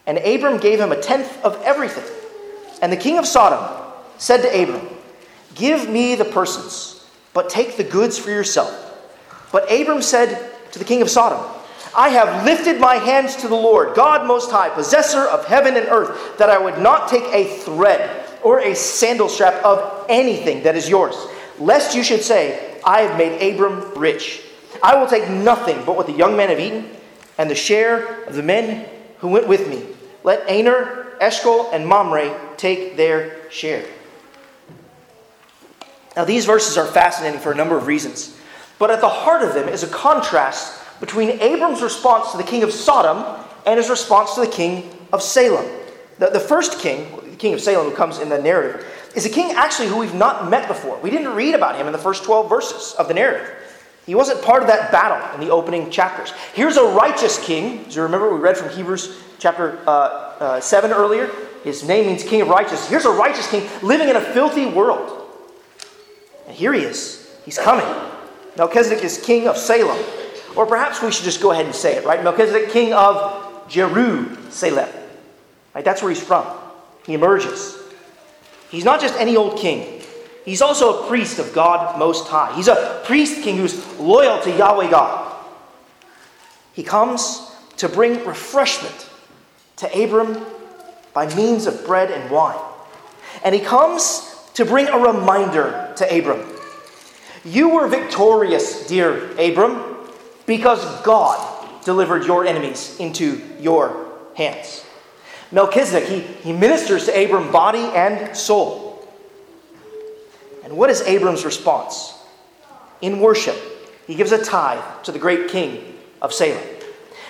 [0.05, 2.03] And Abram gave him a tenth of everything.
[2.81, 4.87] And the king of Sodom said to Abram,
[5.55, 8.81] Give me the persons, but take the goods for yourself.
[9.51, 11.43] But Abram said to the king of Sodom,
[11.95, 15.87] I have lifted my hands to the Lord, God Most High, possessor of heaven and
[15.87, 20.75] earth, that I would not take a thread or a sandal strap of anything that
[20.75, 21.15] is yours,
[21.57, 24.41] lest you should say, I have made Abram rich.
[24.83, 26.89] I will take nothing but what the young men have eaten,
[27.37, 28.89] and the share of the men
[29.19, 29.85] who went with me.
[30.23, 33.85] Let Aner, Eshcol, and Mamre take their share.
[36.15, 38.37] Now, these verses are fascinating for a number of reasons,
[38.79, 42.63] but at the heart of them is a contrast between Abram's response to the king
[42.63, 45.65] of Sodom and his response to the king of Salem.
[46.19, 48.85] The, the first king, the king of Salem, who comes in the narrative,
[49.15, 50.97] is a king actually who we've not met before.
[50.99, 53.51] We didn't read about him in the first 12 verses of the narrative.
[54.05, 56.31] He wasn't part of that battle in the opening chapters.
[56.53, 57.83] Here's a righteous king.
[57.83, 59.89] Do you remember we read from Hebrews chapter uh,
[60.39, 61.29] uh, 7 earlier?
[61.63, 62.87] His name means king of righteousness.
[62.87, 65.14] Here's a righteous king living in a filthy world.
[66.47, 67.35] And here he is.
[67.45, 67.85] He's coming.
[68.57, 70.03] Melchizedek is king of Salem.
[70.55, 72.23] Or perhaps we should just go ahead and say it, right?
[72.23, 74.89] Melchizedek, king of Jerusalem.
[75.73, 75.83] Right?
[75.83, 76.45] That's where he's from.
[77.05, 77.77] He emerges.
[78.69, 80.01] He's not just any old king.
[80.45, 82.55] He's also a priest of God Most High.
[82.55, 85.33] He's a priest king who's loyal to Yahweh God.
[86.73, 89.09] He comes to bring refreshment
[89.77, 90.45] to Abram
[91.13, 92.59] by means of bread and wine.
[93.43, 96.45] And he comes to bring a reminder to Abram.
[97.43, 99.97] You were victorious, dear Abram,
[100.45, 104.83] because God delivered your enemies into your hands.
[105.51, 109.07] Melchizedek, he, he ministers to Abram body and soul.
[110.63, 112.13] And what is Abram's response?
[113.01, 113.55] In worship,
[114.07, 116.63] he gives a tithe to the great king of Salem.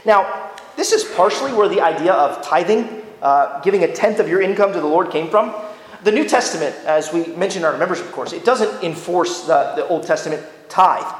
[0.05, 4.41] Now, this is partially where the idea of tithing, uh, giving a tenth of your
[4.41, 5.53] income to the Lord, came from.
[6.05, 9.87] The New Testament, as we mentioned in our membership course, it doesn't enforce the, the
[9.87, 11.11] Old Testament tithe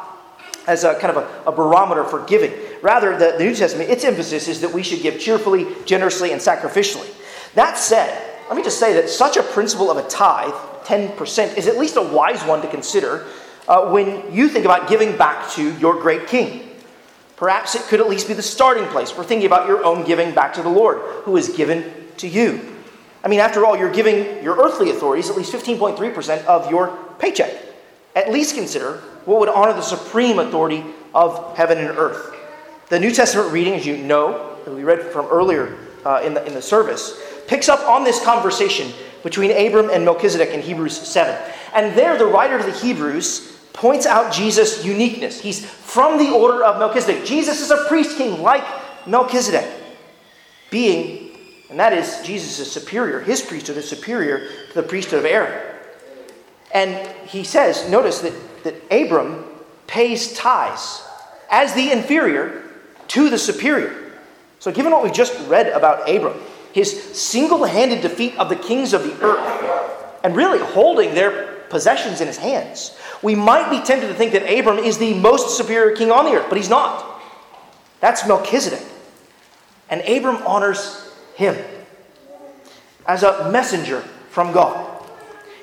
[0.67, 2.53] as a kind of a, a barometer for giving.
[2.83, 6.39] Rather, the, the New Testament, its emphasis is that we should give cheerfully, generously, and
[6.39, 7.09] sacrificially.
[7.55, 11.65] That said, let me just say that such a principle of a tithe, 10%, is
[11.65, 13.25] at least a wise one to consider
[13.67, 16.69] uh, when you think about giving back to your great king.
[17.37, 20.35] Perhaps it could at least be the starting place for thinking about your own giving
[20.35, 22.74] back to the Lord, who has given to you.
[23.25, 27.51] I mean, after all, you're giving your earthly authorities at least 15.3% of your paycheck.
[28.15, 32.35] At least consider what would honor the supreme authority of heaven and earth.
[32.89, 36.45] The New Testament reading, as you know, that we read from earlier uh, in, the,
[36.45, 38.91] in the service, picks up on this conversation
[39.23, 41.35] between Abram and Melchizedek in Hebrews 7.
[41.73, 45.41] And there, the writer to the Hebrews points out Jesus' uniqueness.
[45.41, 47.25] He's from the order of Melchizedek.
[47.25, 48.63] Jesus is a priest king like
[49.07, 49.67] Melchizedek,
[50.69, 51.24] being,
[51.69, 53.19] and that is, Jesus is superior.
[53.19, 55.75] His priesthood is superior to the priesthood of Aaron.
[56.73, 59.45] And he says, notice that, that Abram
[59.87, 61.03] pays tithes
[61.49, 62.63] as the inferior
[63.09, 64.13] to the superior.
[64.59, 66.39] So, given what we just read about Abram,
[66.73, 69.65] his single handed defeat of the kings of the earth,
[70.23, 74.41] and really holding their possessions in his hands, we might be tempted to think that
[74.51, 77.21] Abram is the most superior king on the earth, but he's not.
[77.99, 78.83] That's Melchizedek.
[79.89, 81.55] And Abram honors him
[83.05, 84.91] as a messenger from God.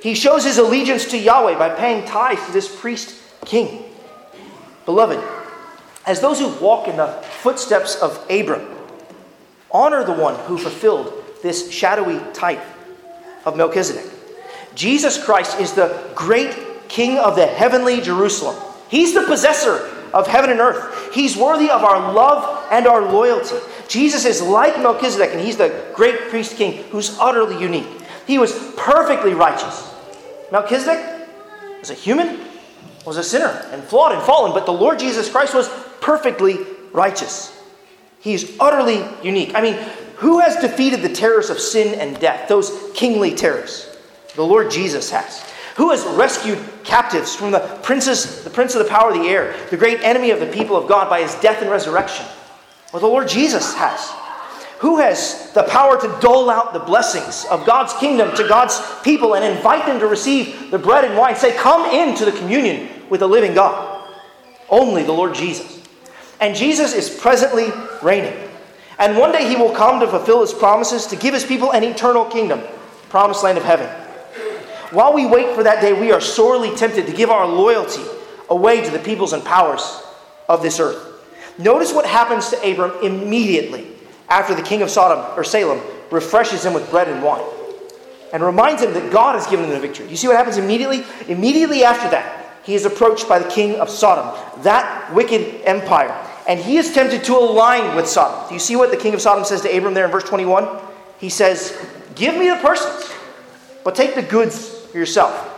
[0.02, 3.84] He shows his allegiance to Yahweh by paying tithes to this priest king.
[4.84, 5.22] Beloved,
[6.06, 7.08] as those who walk in the
[7.40, 8.68] footsteps of Abram,
[9.70, 11.12] honor the one who fulfilled
[11.42, 12.62] this shadowy type
[13.44, 14.10] of Melchizedek.
[14.74, 16.56] Jesus Christ is the great
[16.88, 18.56] king of the heavenly Jerusalem.
[18.88, 21.14] He's the possessor of heaven and earth.
[21.14, 23.56] He's worthy of our love and our loyalty.
[23.86, 27.86] Jesus is like Melchizedek, and he's the great priest king who's utterly unique.
[28.26, 29.94] He was perfectly righteous.
[30.50, 31.28] Melchizedek
[31.78, 32.40] was a human,
[33.04, 35.68] was a sinner, and flawed and fallen, but the Lord Jesus Christ was
[36.00, 36.60] perfectly
[36.92, 37.62] righteous.
[38.20, 39.54] He's utterly unique.
[39.54, 39.74] I mean,
[40.16, 43.94] who has defeated the terrors of sin and death, those kingly terrors?
[44.34, 45.44] The Lord Jesus has.
[45.76, 49.54] Who has rescued captives from the princes, the prince of the power of the air,
[49.68, 52.24] the great enemy of the people of God by his death and resurrection?
[52.92, 54.12] Well, the Lord Jesus has.
[54.80, 59.34] Who has the power to dole out the blessings of God's kingdom to God's people
[59.36, 61.36] and invite them to receive the bread and wine?
[61.36, 64.10] Say, come into the communion with the living God.
[64.68, 65.80] Only the Lord Jesus.
[66.40, 67.68] And Jesus is presently
[68.02, 68.36] reigning.
[68.98, 71.84] And one day he will come to fulfill his promises to give his people an
[71.84, 72.60] eternal kingdom,
[73.08, 73.88] promised land of heaven.
[74.90, 78.02] While we wait for that day, we are sorely tempted to give our loyalty
[78.50, 80.02] away to the peoples and powers
[80.48, 81.11] of this earth.
[81.58, 83.86] Notice what happens to Abram immediately
[84.28, 85.80] after the king of Sodom or Salem
[86.10, 87.44] refreshes him with bread and wine
[88.32, 90.06] and reminds him that God has given him the victory.
[90.06, 91.04] Do you see what happens immediately?
[91.28, 96.10] Immediately after that, he is approached by the king of Sodom, that wicked empire.
[96.48, 98.48] and he is tempted to align with Sodom.
[98.48, 100.66] Do you see what the king of Sodom says to Abram there in verse 21?
[101.18, 101.78] He says,
[102.14, 103.12] Give me the persons,
[103.84, 105.48] but take the goods for yourself.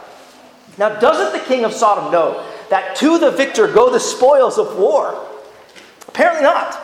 [0.76, 4.76] Now, doesn't the king of Sodom know that to the victor go the spoils of
[4.76, 5.26] war?
[6.14, 6.80] Apparently not.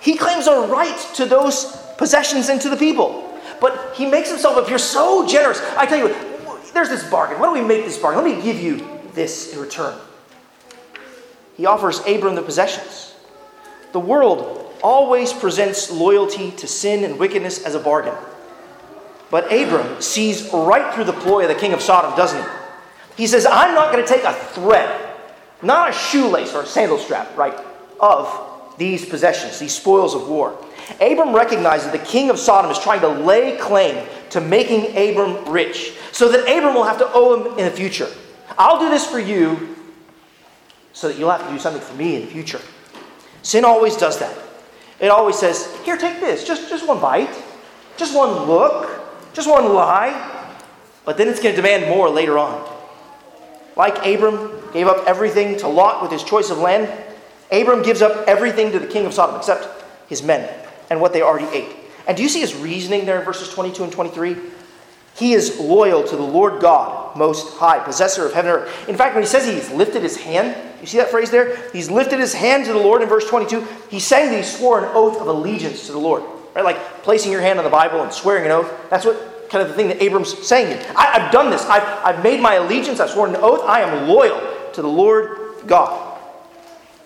[0.00, 3.38] He claims a right to those possessions and to the people.
[3.60, 5.60] But he makes himself appear so generous.
[5.76, 6.14] I tell you,
[6.72, 7.38] there's this bargain.
[7.38, 8.24] Why don't we make this bargain?
[8.24, 9.98] Let me give you this in return.
[11.58, 13.14] He offers Abram the possessions.
[13.92, 18.14] The world always presents loyalty to sin and wickedness as a bargain.
[19.30, 22.48] But Abram sees right through the ploy of the king of Sodom, doesn't he?
[23.18, 25.14] He says, I'm not going to take a thread,
[25.60, 27.54] not a shoelace or a sandal strap, right,
[28.00, 28.49] of
[28.80, 30.58] these possessions, these spoils of war.
[31.00, 35.92] Abram recognizes the king of Sodom is trying to lay claim to making Abram rich
[36.12, 38.08] so that Abram will have to owe him in the future.
[38.58, 39.76] I'll do this for you
[40.94, 42.60] so that you'll have to do something for me in the future.
[43.42, 44.36] Sin always does that.
[44.98, 47.34] It always says, Here, take this, just, just one bite,
[47.98, 49.00] just one look,
[49.34, 50.56] just one lie.
[51.04, 52.66] But then it's going to demand more later on.
[53.76, 56.90] Like Abram gave up everything to Lot with his choice of land,
[57.52, 60.48] Abram gives up everything to the king of Sodom except his men
[60.90, 61.76] and what they already ate.
[62.06, 64.36] And do you see his reasoning there in verses 22 and 23?
[65.16, 68.88] He is loyal to the Lord God, Most High, possessor of heaven and earth.
[68.88, 71.70] In fact, when he says he's lifted his hand, you see that phrase there?
[71.72, 73.66] He's lifted his hand to the Lord in verse 22.
[73.90, 76.22] He's saying that he swore an oath of allegiance to the Lord.
[76.54, 76.64] Right?
[76.64, 78.72] Like placing your hand on the Bible and swearing an oath.
[78.88, 80.94] That's what kind of the thing that Abram's saying here.
[80.96, 81.64] I, have done this.
[81.66, 82.98] I've, I've made my allegiance.
[82.98, 83.62] I've sworn an oath.
[83.64, 84.40] I am loyal
[84.72, 86.09] to the Lord God.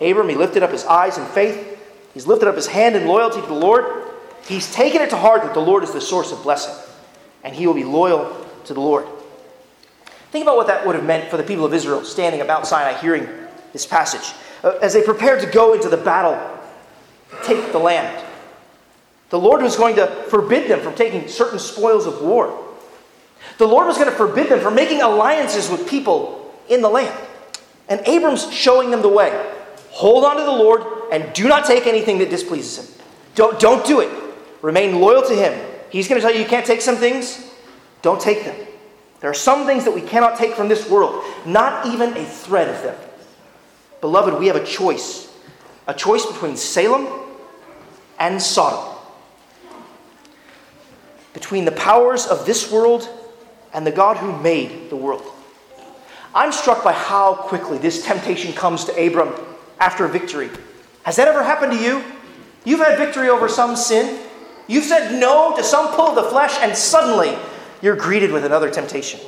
[0.01, 1.71] Abram, he lifted up his eyes in faith.
[2.13, 3.85] He's lifted up his hand in loyalty to the Lord.
[4.47, 6.75] He's taken it to heart that the Lord is the source of blessing,
[7.43, 9.07] and he will be loyal to the Lord.
[10.31, 12.67] Think about what that would have meant for the people of Israel standing at Mount
[12.67, 13.29] Sinai hearing
[13.73, 14.35] this passage.
[14.63, 16.39] Uh, as they prepared to go into the battle,
[17.45, 18.25] take the land,
[19.31, 22.65] the Lord was going to forbid them from taking certain spoils of war.
[23.59, 27.17] The Lord was going to forbid them from making alliances with people in the land.
[27.89, 29.54] And Abram's showing them the way.
[29.95, 30.83] Hold on to the Lord
[31.13, 33.03] and do not take anything that displeases him.
[33.37, 34.11] Don't, don't do it.
[34.61, 35.57] Remain loyal to Him.
[35.91, 37.49] He's going to tell you you can't take some things.
[38.03, 38.57] Don't take them.
[39.21, 42.69] There are some things that we cannot take from this world, not even a thread
[42.69, 42.97] of them.
[44.01, 45.31] Beloved, we have a choice
[45.87, 47.07] a choice between Salem
[48.19, 48.97] and Sodom,
[51.35, 53.07] between the powers of this world
[53.75, 55.23] and the God who made the world.
[56.35, 59.35] I'm struck by how quickly this temptation comes to Abram
[59.85, 60.49] after victory.
[61.05, 62.03] Has that ever happened to you?
[62.65, 64.25] You've had victory over some sin,
[64.67, 67.37] You've said no to some pull of the flesh, and suddenly
[67.83, 69.21] you're greeted with another temptation.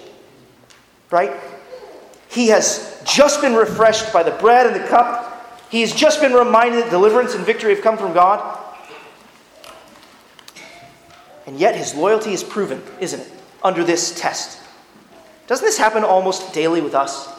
[1.10, 1.32] Right?
[2.28, 5.32] He has just been refreshed by the bread and the cup.
[5.70, 8.58] He has just been reminded that deliverance and victory have come from God.
[11.46, 13.30] And yet his loyalty is proven, isn't it,
[13.62, 14.60] under this test?
[15.46, 17.35] Doesn't this happen almost daily with us?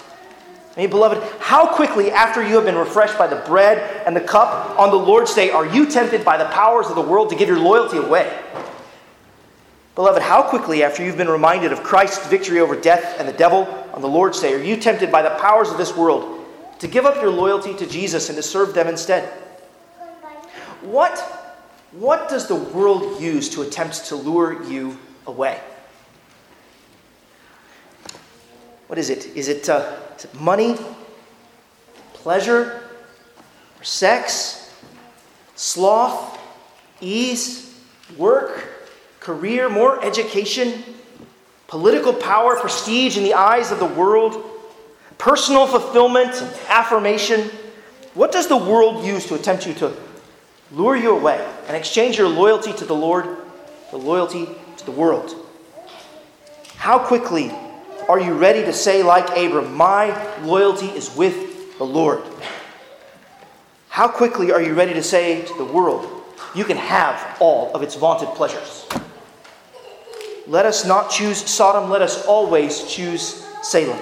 [0.78, 4.22] I mean, beloved, how quickly after you have been refreshed by the bread and the
[4.22, 7.36] cup on the Lord's day are you tempted by the powers of the world to
[7.36, 8.32] give your loyalty away?
[9.96, 13.62] Beloved, how quickly after you've been reminded of Christ's victory over death and the devil
[13.92, 16.46] on the Lord's day are you tempted by the powers of this world
[16.78, 19.28] to give up your loyalty to Jesus and to serve them instead?
[20.82, 21.18] What,
[21.90, 25.60] what does the world use to attempt to lure you away?
[28.86, 29.26] What is it?
[29.36, 30.76] Is it, uh, is it money,
[32.14, 32.82] pleasure,
[33.80, 34.74] or sex,
[35.56, 36.40] sloth,
[37.02, 37.80] ease,
[38.18, 38.68] work,
[39.20, 40.84] career, more education,
[41.68, 44.44] political power, prestige in the eyes of the world,
[45.18, 47.50] personal fulfillment and affirmation?
[48.16, 49.94] What does the world use to attempt you to
[50.72, 53.38] lure you away and exchange your loyalty to the Lord
[53.92, 54.48] for loyalty
[54.78, 55.36] to the world?
[56.76, 57.52] How quickly
[58.10, 62.24] are you ready to say, like Abram, My loyalty is with the Lord?
[63.90, 66.24] How quickly are you ready to say to the world,
[66.56, 68.88] You can have all of its vaunted pleasures?
[70.48, 74.02] Let us not choose Sodom, let us always choose Salem.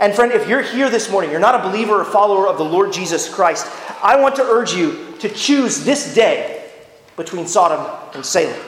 [0.00, 2.64] And friend, if you're here this morning, you're not a believer or follower of the
[2.64, 3.70] Lord Jesus Christ,
[4.02, 6.68] I want to urge you to choose this day
[7.16, 8.60] between Sodom and Salem.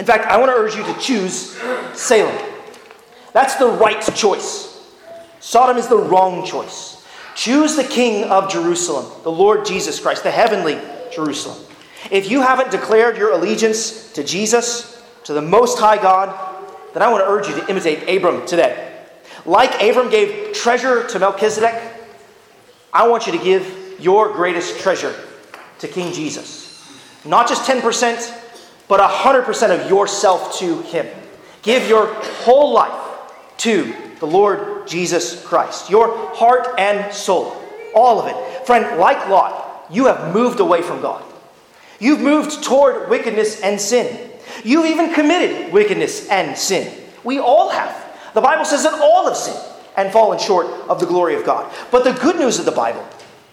[0.00, 1.56] In fact, I want to urge you to choose
[1.94, 2.51] Salem.
[3.32, 4.68] That's the right choice.
[5.40, 7.04] Sodom is the wrong choice.
[7.34, 10.78] Choose the King of Jerusalem, the Lord Jesus Christ, the heavenly
[11.12, 11.58] Jerusalem.
[12.10, 16.28] If you haven't declared your allegiance to Jesus, to the Most High God,
[16.92, 18.92] then I want to urge you to imitate Abram today.
[19.46, 21.74] Like Abram gave treasure to Melchizedek,
[22.92, 25.14] I want you to give your greatest treasure
[25.78, 26.86] to King Jesus.
[27.24, 28.40] Not just 10%,
[28.88, 31.06] but 100% of yourself to Him.
[31.62, 32.12] Give your
[32.44, 33.01] whole life
[33.62, 37.56] to the Lord Jesus Christ, your heart and soul,
[37.94, 38.66] all of it.
[38.66, 41.24] Friend, like Lot, you have moved away from God.
[41.98, 44.30] You've moved toward wickedness and sin.
[44.64, 46.92] You've even committed wickedness and sin.
[47.22, 47.96] We all have.
[48.34, 49.60] The Bible says that all have sinned
[49.96, 51.72] and fallen short of the glory of God.
[51.90, 53.06] But the good news of the Bible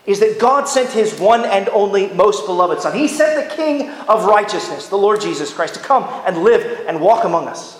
[0.07, 2.97] is that God sent his one and only most beloved Son.
[2.97, 6.99] He sent the King of righteousness, the Lord Jesus Christ, to come and live and
[6.99, 7.79] walk among us,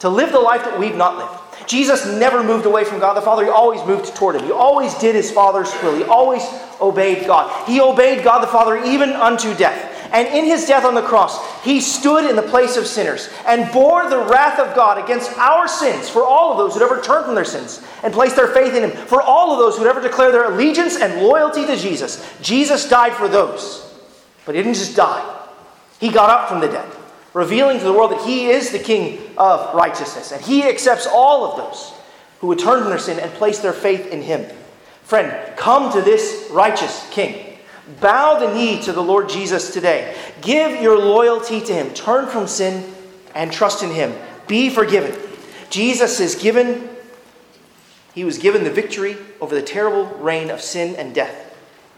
[0.00, 1.39] to live the life that we've not lived.
[1.70, 3.44] Jesus never moved away from God the Father.
[3.44, 4.42] He always moved toward Him.
[4.42, 5.94] He always did His Father's will.
[5.94, 6.42] He always
[6.80, 7.68] obeyed God.
[7.68, 9.86] He obeyed God the Father even unto death.
[10.12, 13.70] And in his death on the cross, he stood in the place of sinners and
[13.72, 17.26] bore the wrath of God against our sins for all of those who'd ever turned
[17.26, 20.00] from their sins and placed their faith in him, for all of those who'd ever
[20.00, 22.28] declare their allegiance and loyalty to Jesus.
[22.42, 23.86] Jesus died for those.
[24.44, 25.46] But he didn't just die,
[26.00, 26.90] he got up from the dead,
[27.32, 30.32] revealing to the world that he is the King of righteousness.
[30.32, 31.92] And he accepts all of those
[32.40, 34.46] who would turn from their sin and place their faith in him.
[35.04, 37.58] Friend, come to this righteous King.
[38.00, 40.16] Bow the knee to the Lord Jesus today.
[40.40, 41.92] Give your loyalty to Him.
[41.92, 42.94] Turn from sin
[43.34, 44.14] and trust in Him.
[44.46, 45.18] Be forgiven.
[45.70, 46.88] Jesus is given,
[48.14, 51.56] He was given the victory over the terrible reign of sin and death.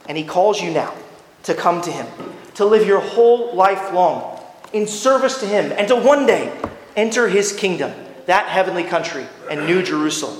[0.08, 0.94] And He calls you now
[1.42, 2.06] to come to Him,
[2.54, 4.31] to live your whole life long
[4.72, 6.52] in service to Him, and to one day
[6.96, 7.92] enter His kingdom,
[8.26, 10.38] that heavenly country and New Jerusalem.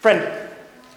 [0.00, 0.48] Friend,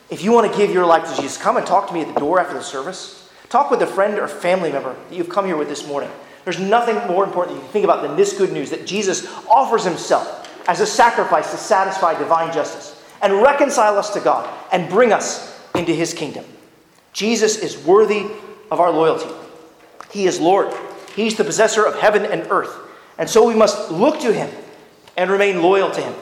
[0.10, 2.14] if you want to give your life to Jesus, come and talk to me at
[2.14, 3.30] the door after the service.
[3.49, 6.10] Talk with a friend or family member that you've come here with this morning.
[6.43, 9.28] There's nothing more important that you can think about than this good news that Jesus
[9.47, 14.89] offers himself as a sacrifice to satisfy divine justice and reconcile us to God and
[14.89, 16.45] bring us into his kingdom.
[17.14, 18.28] Jesus is worthy
[18.72, 19.30] of our loyalty.
[20.12, 20.74] He is Lord,
[21.16, 22.76] He's the possessor of heaven and earth.
[23.18, 24.49] And so we must look to him
[25.18, 26.14] and remain loyal to him.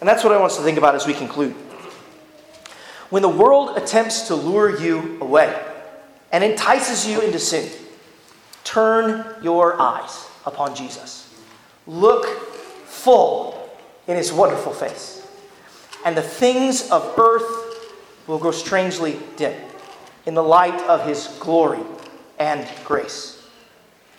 [0.00, 1.52] And that's what I want us to think about as we conclude.
[3.10, 5.54] When the world attempts to lure you away,
[6.32, 7.70] and entices you into sin,
[8.64, 11.34] turn your eyes upon Jesus.
[11.86, 12.26] Look
[12.86, 13.70] full
[14.06, 15.26] in his wonderful face,
[16.04, 17.86] and the things of earth
[18.26, 19.54] will grow strangely dim
[20.26, 21.80] in the light of his glory
[22.38, 23.37] and grace.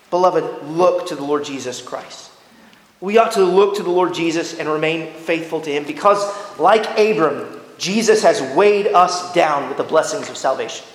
[0.10, 2.32] Beloved, look to the Lord Jesus Christ.
[3.01, 6.20] We ought to look to the Lord Jesus and remain faithful to him because,
[6.60, 10.86] like Abram, Jesus has weighed us down with the blessings of salvation.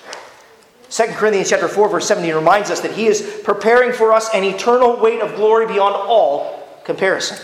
[0.89, 4.43] 2 Corinthians chapter 4 verse 17 reminds us that he is preparing for us an
[4.43, 7.37] eternal weight of glory beyond all comparison.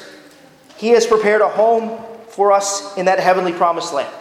[0.77, 4.13] He has prepared a home for us in that heavenly promised land.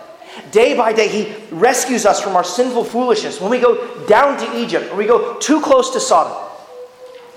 [0.52, 3.40] Day by day, he rescues us from our sinful foolishness.
[3.40, 6.49] When we go down to Egypt or we go too close to Sodom,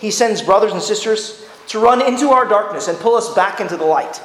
[0.04, 3.78] he sends brothers and sisters to run into our darkness and pull us back into
[3.78, 4.22] the light.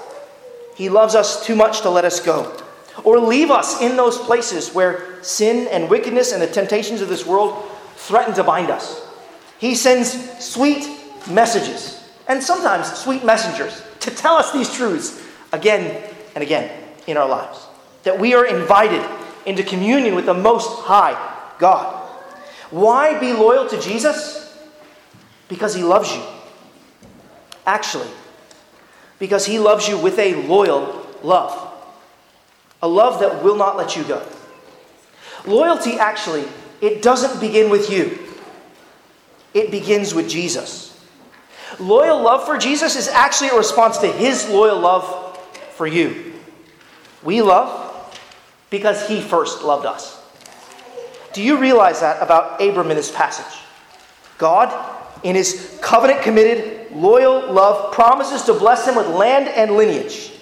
[0.75, 2.53] He loves us too much to let us go
[3.05, 7.25] or leave us in those places where sin and wickedness and the temptations of this
[7.25, 7.65] world
[7.95, 9.07] threaten to bind us.
[9.61, 10.11] He sends
[10.45, 10.85] sweet
[11.31, 16.73] messages and sometimes sweet messengers to tell us these truths again and again
[17.07, 17.69] in our lives.
[18.03, 19.09] That we are invited
[19.47, 21.15] into communion with the Most High
[21.61, 22.05] God.
[22.71, 24.48] Why be loyal to Jesus?
[25.49, 26.23] Because He loves you.
[27.67, 28.09] Actually,
[29.19, 31.69] because He loves you with a loyal love
[32.83, 34.25] a love that will not let you go.
[35.47, 36.45] Loyalty, actually,
[36.81, 38.19] it doesn't begin with you,
[39.55, 40.87] it begins with Jesus.
[41.79, 45.37] Loyal love for Jesus is actually a response to his loyal love
[45.73, 46.33] for you.
[47.23, 48.17] We love
[48.71, 50.19] because he first loved us.
[51.35, 53.63] Do you realize that about Abram in this passage?
[54.39, 54.71] God,
[55.23, 60.33] in his covenant committed, loyal love, promises to bless him with land and lineage.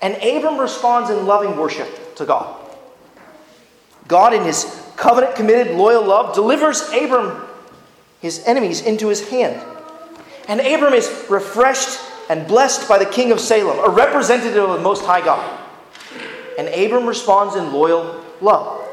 [0.00, 2.56] And Abram responds in loving worship to God.
[4.06, 7.44] God, in his covenant committed, loyal love, delivers Abram,
[8.20, 9.60] his enemies, into his hand.
[10.48, 12.00] And Abram is refreshed
[12.30, 15.58] and blessed by the king of Salem, a representative of the Most High God.
[16.58, 18.86] And Abram responds in loyal love.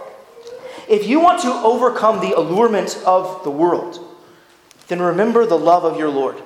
[0.87, 4.04] If you want to overcome the allurement of the world,
[4.87, 6.41] then remember the love of your Lord.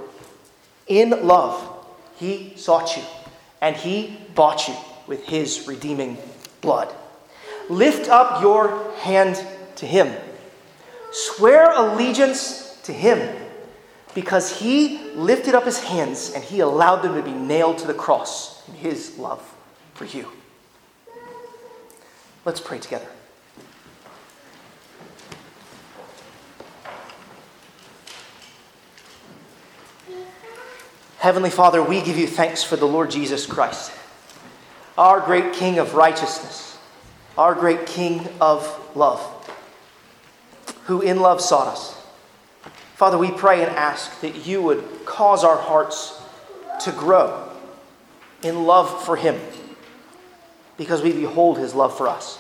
[0.88, 1.86] In love,
[2.18, 3.04] he sought you
[3.62, 4.76] and he bought you
[5.08, 6.18] with his redeeming
[6.62, 6.94] blood.
[7.70, 9.44] Lift up your hand
[9.76, 10.16] to him.
[11.12, 13.36] Swear allegiance to him
[14.16, 17.94] because he lifted up his hands and he allowed them to be nailed to the
[17.94, 19.42] cross in his love
[19.94, 20.28] for you.
[22.46, 23.08] Let's pray together.
[31.20, 33.92] Heavenly Father, we give you thanks for the Lord Jesus Christ,
[34.98, 36.78] our great King of righteousness,
[37.38, 38.66] our great King of
[38.96, 39.20] love,
[40.86, 42.02] who in love sought us.
[42.96, 46.22] Father, we pray and ask that you would cause our hearts
[46.86, 47.52] to grow
[48.42, 49.38] in love for him
[50.78, 52.38] because we behold his love for us.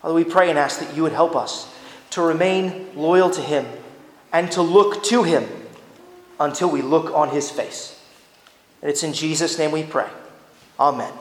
[0.00, 1.68] Father, we pray and ask that you would help us
[2.10, 3.66] to remain loyal to him
[4.32, 5.48] and to look to him
[6.40, 8.00] until we look on his face.
[8.80, 10.08] And it's in Jesus' name we pray.
[10.78, 11.12] Amen.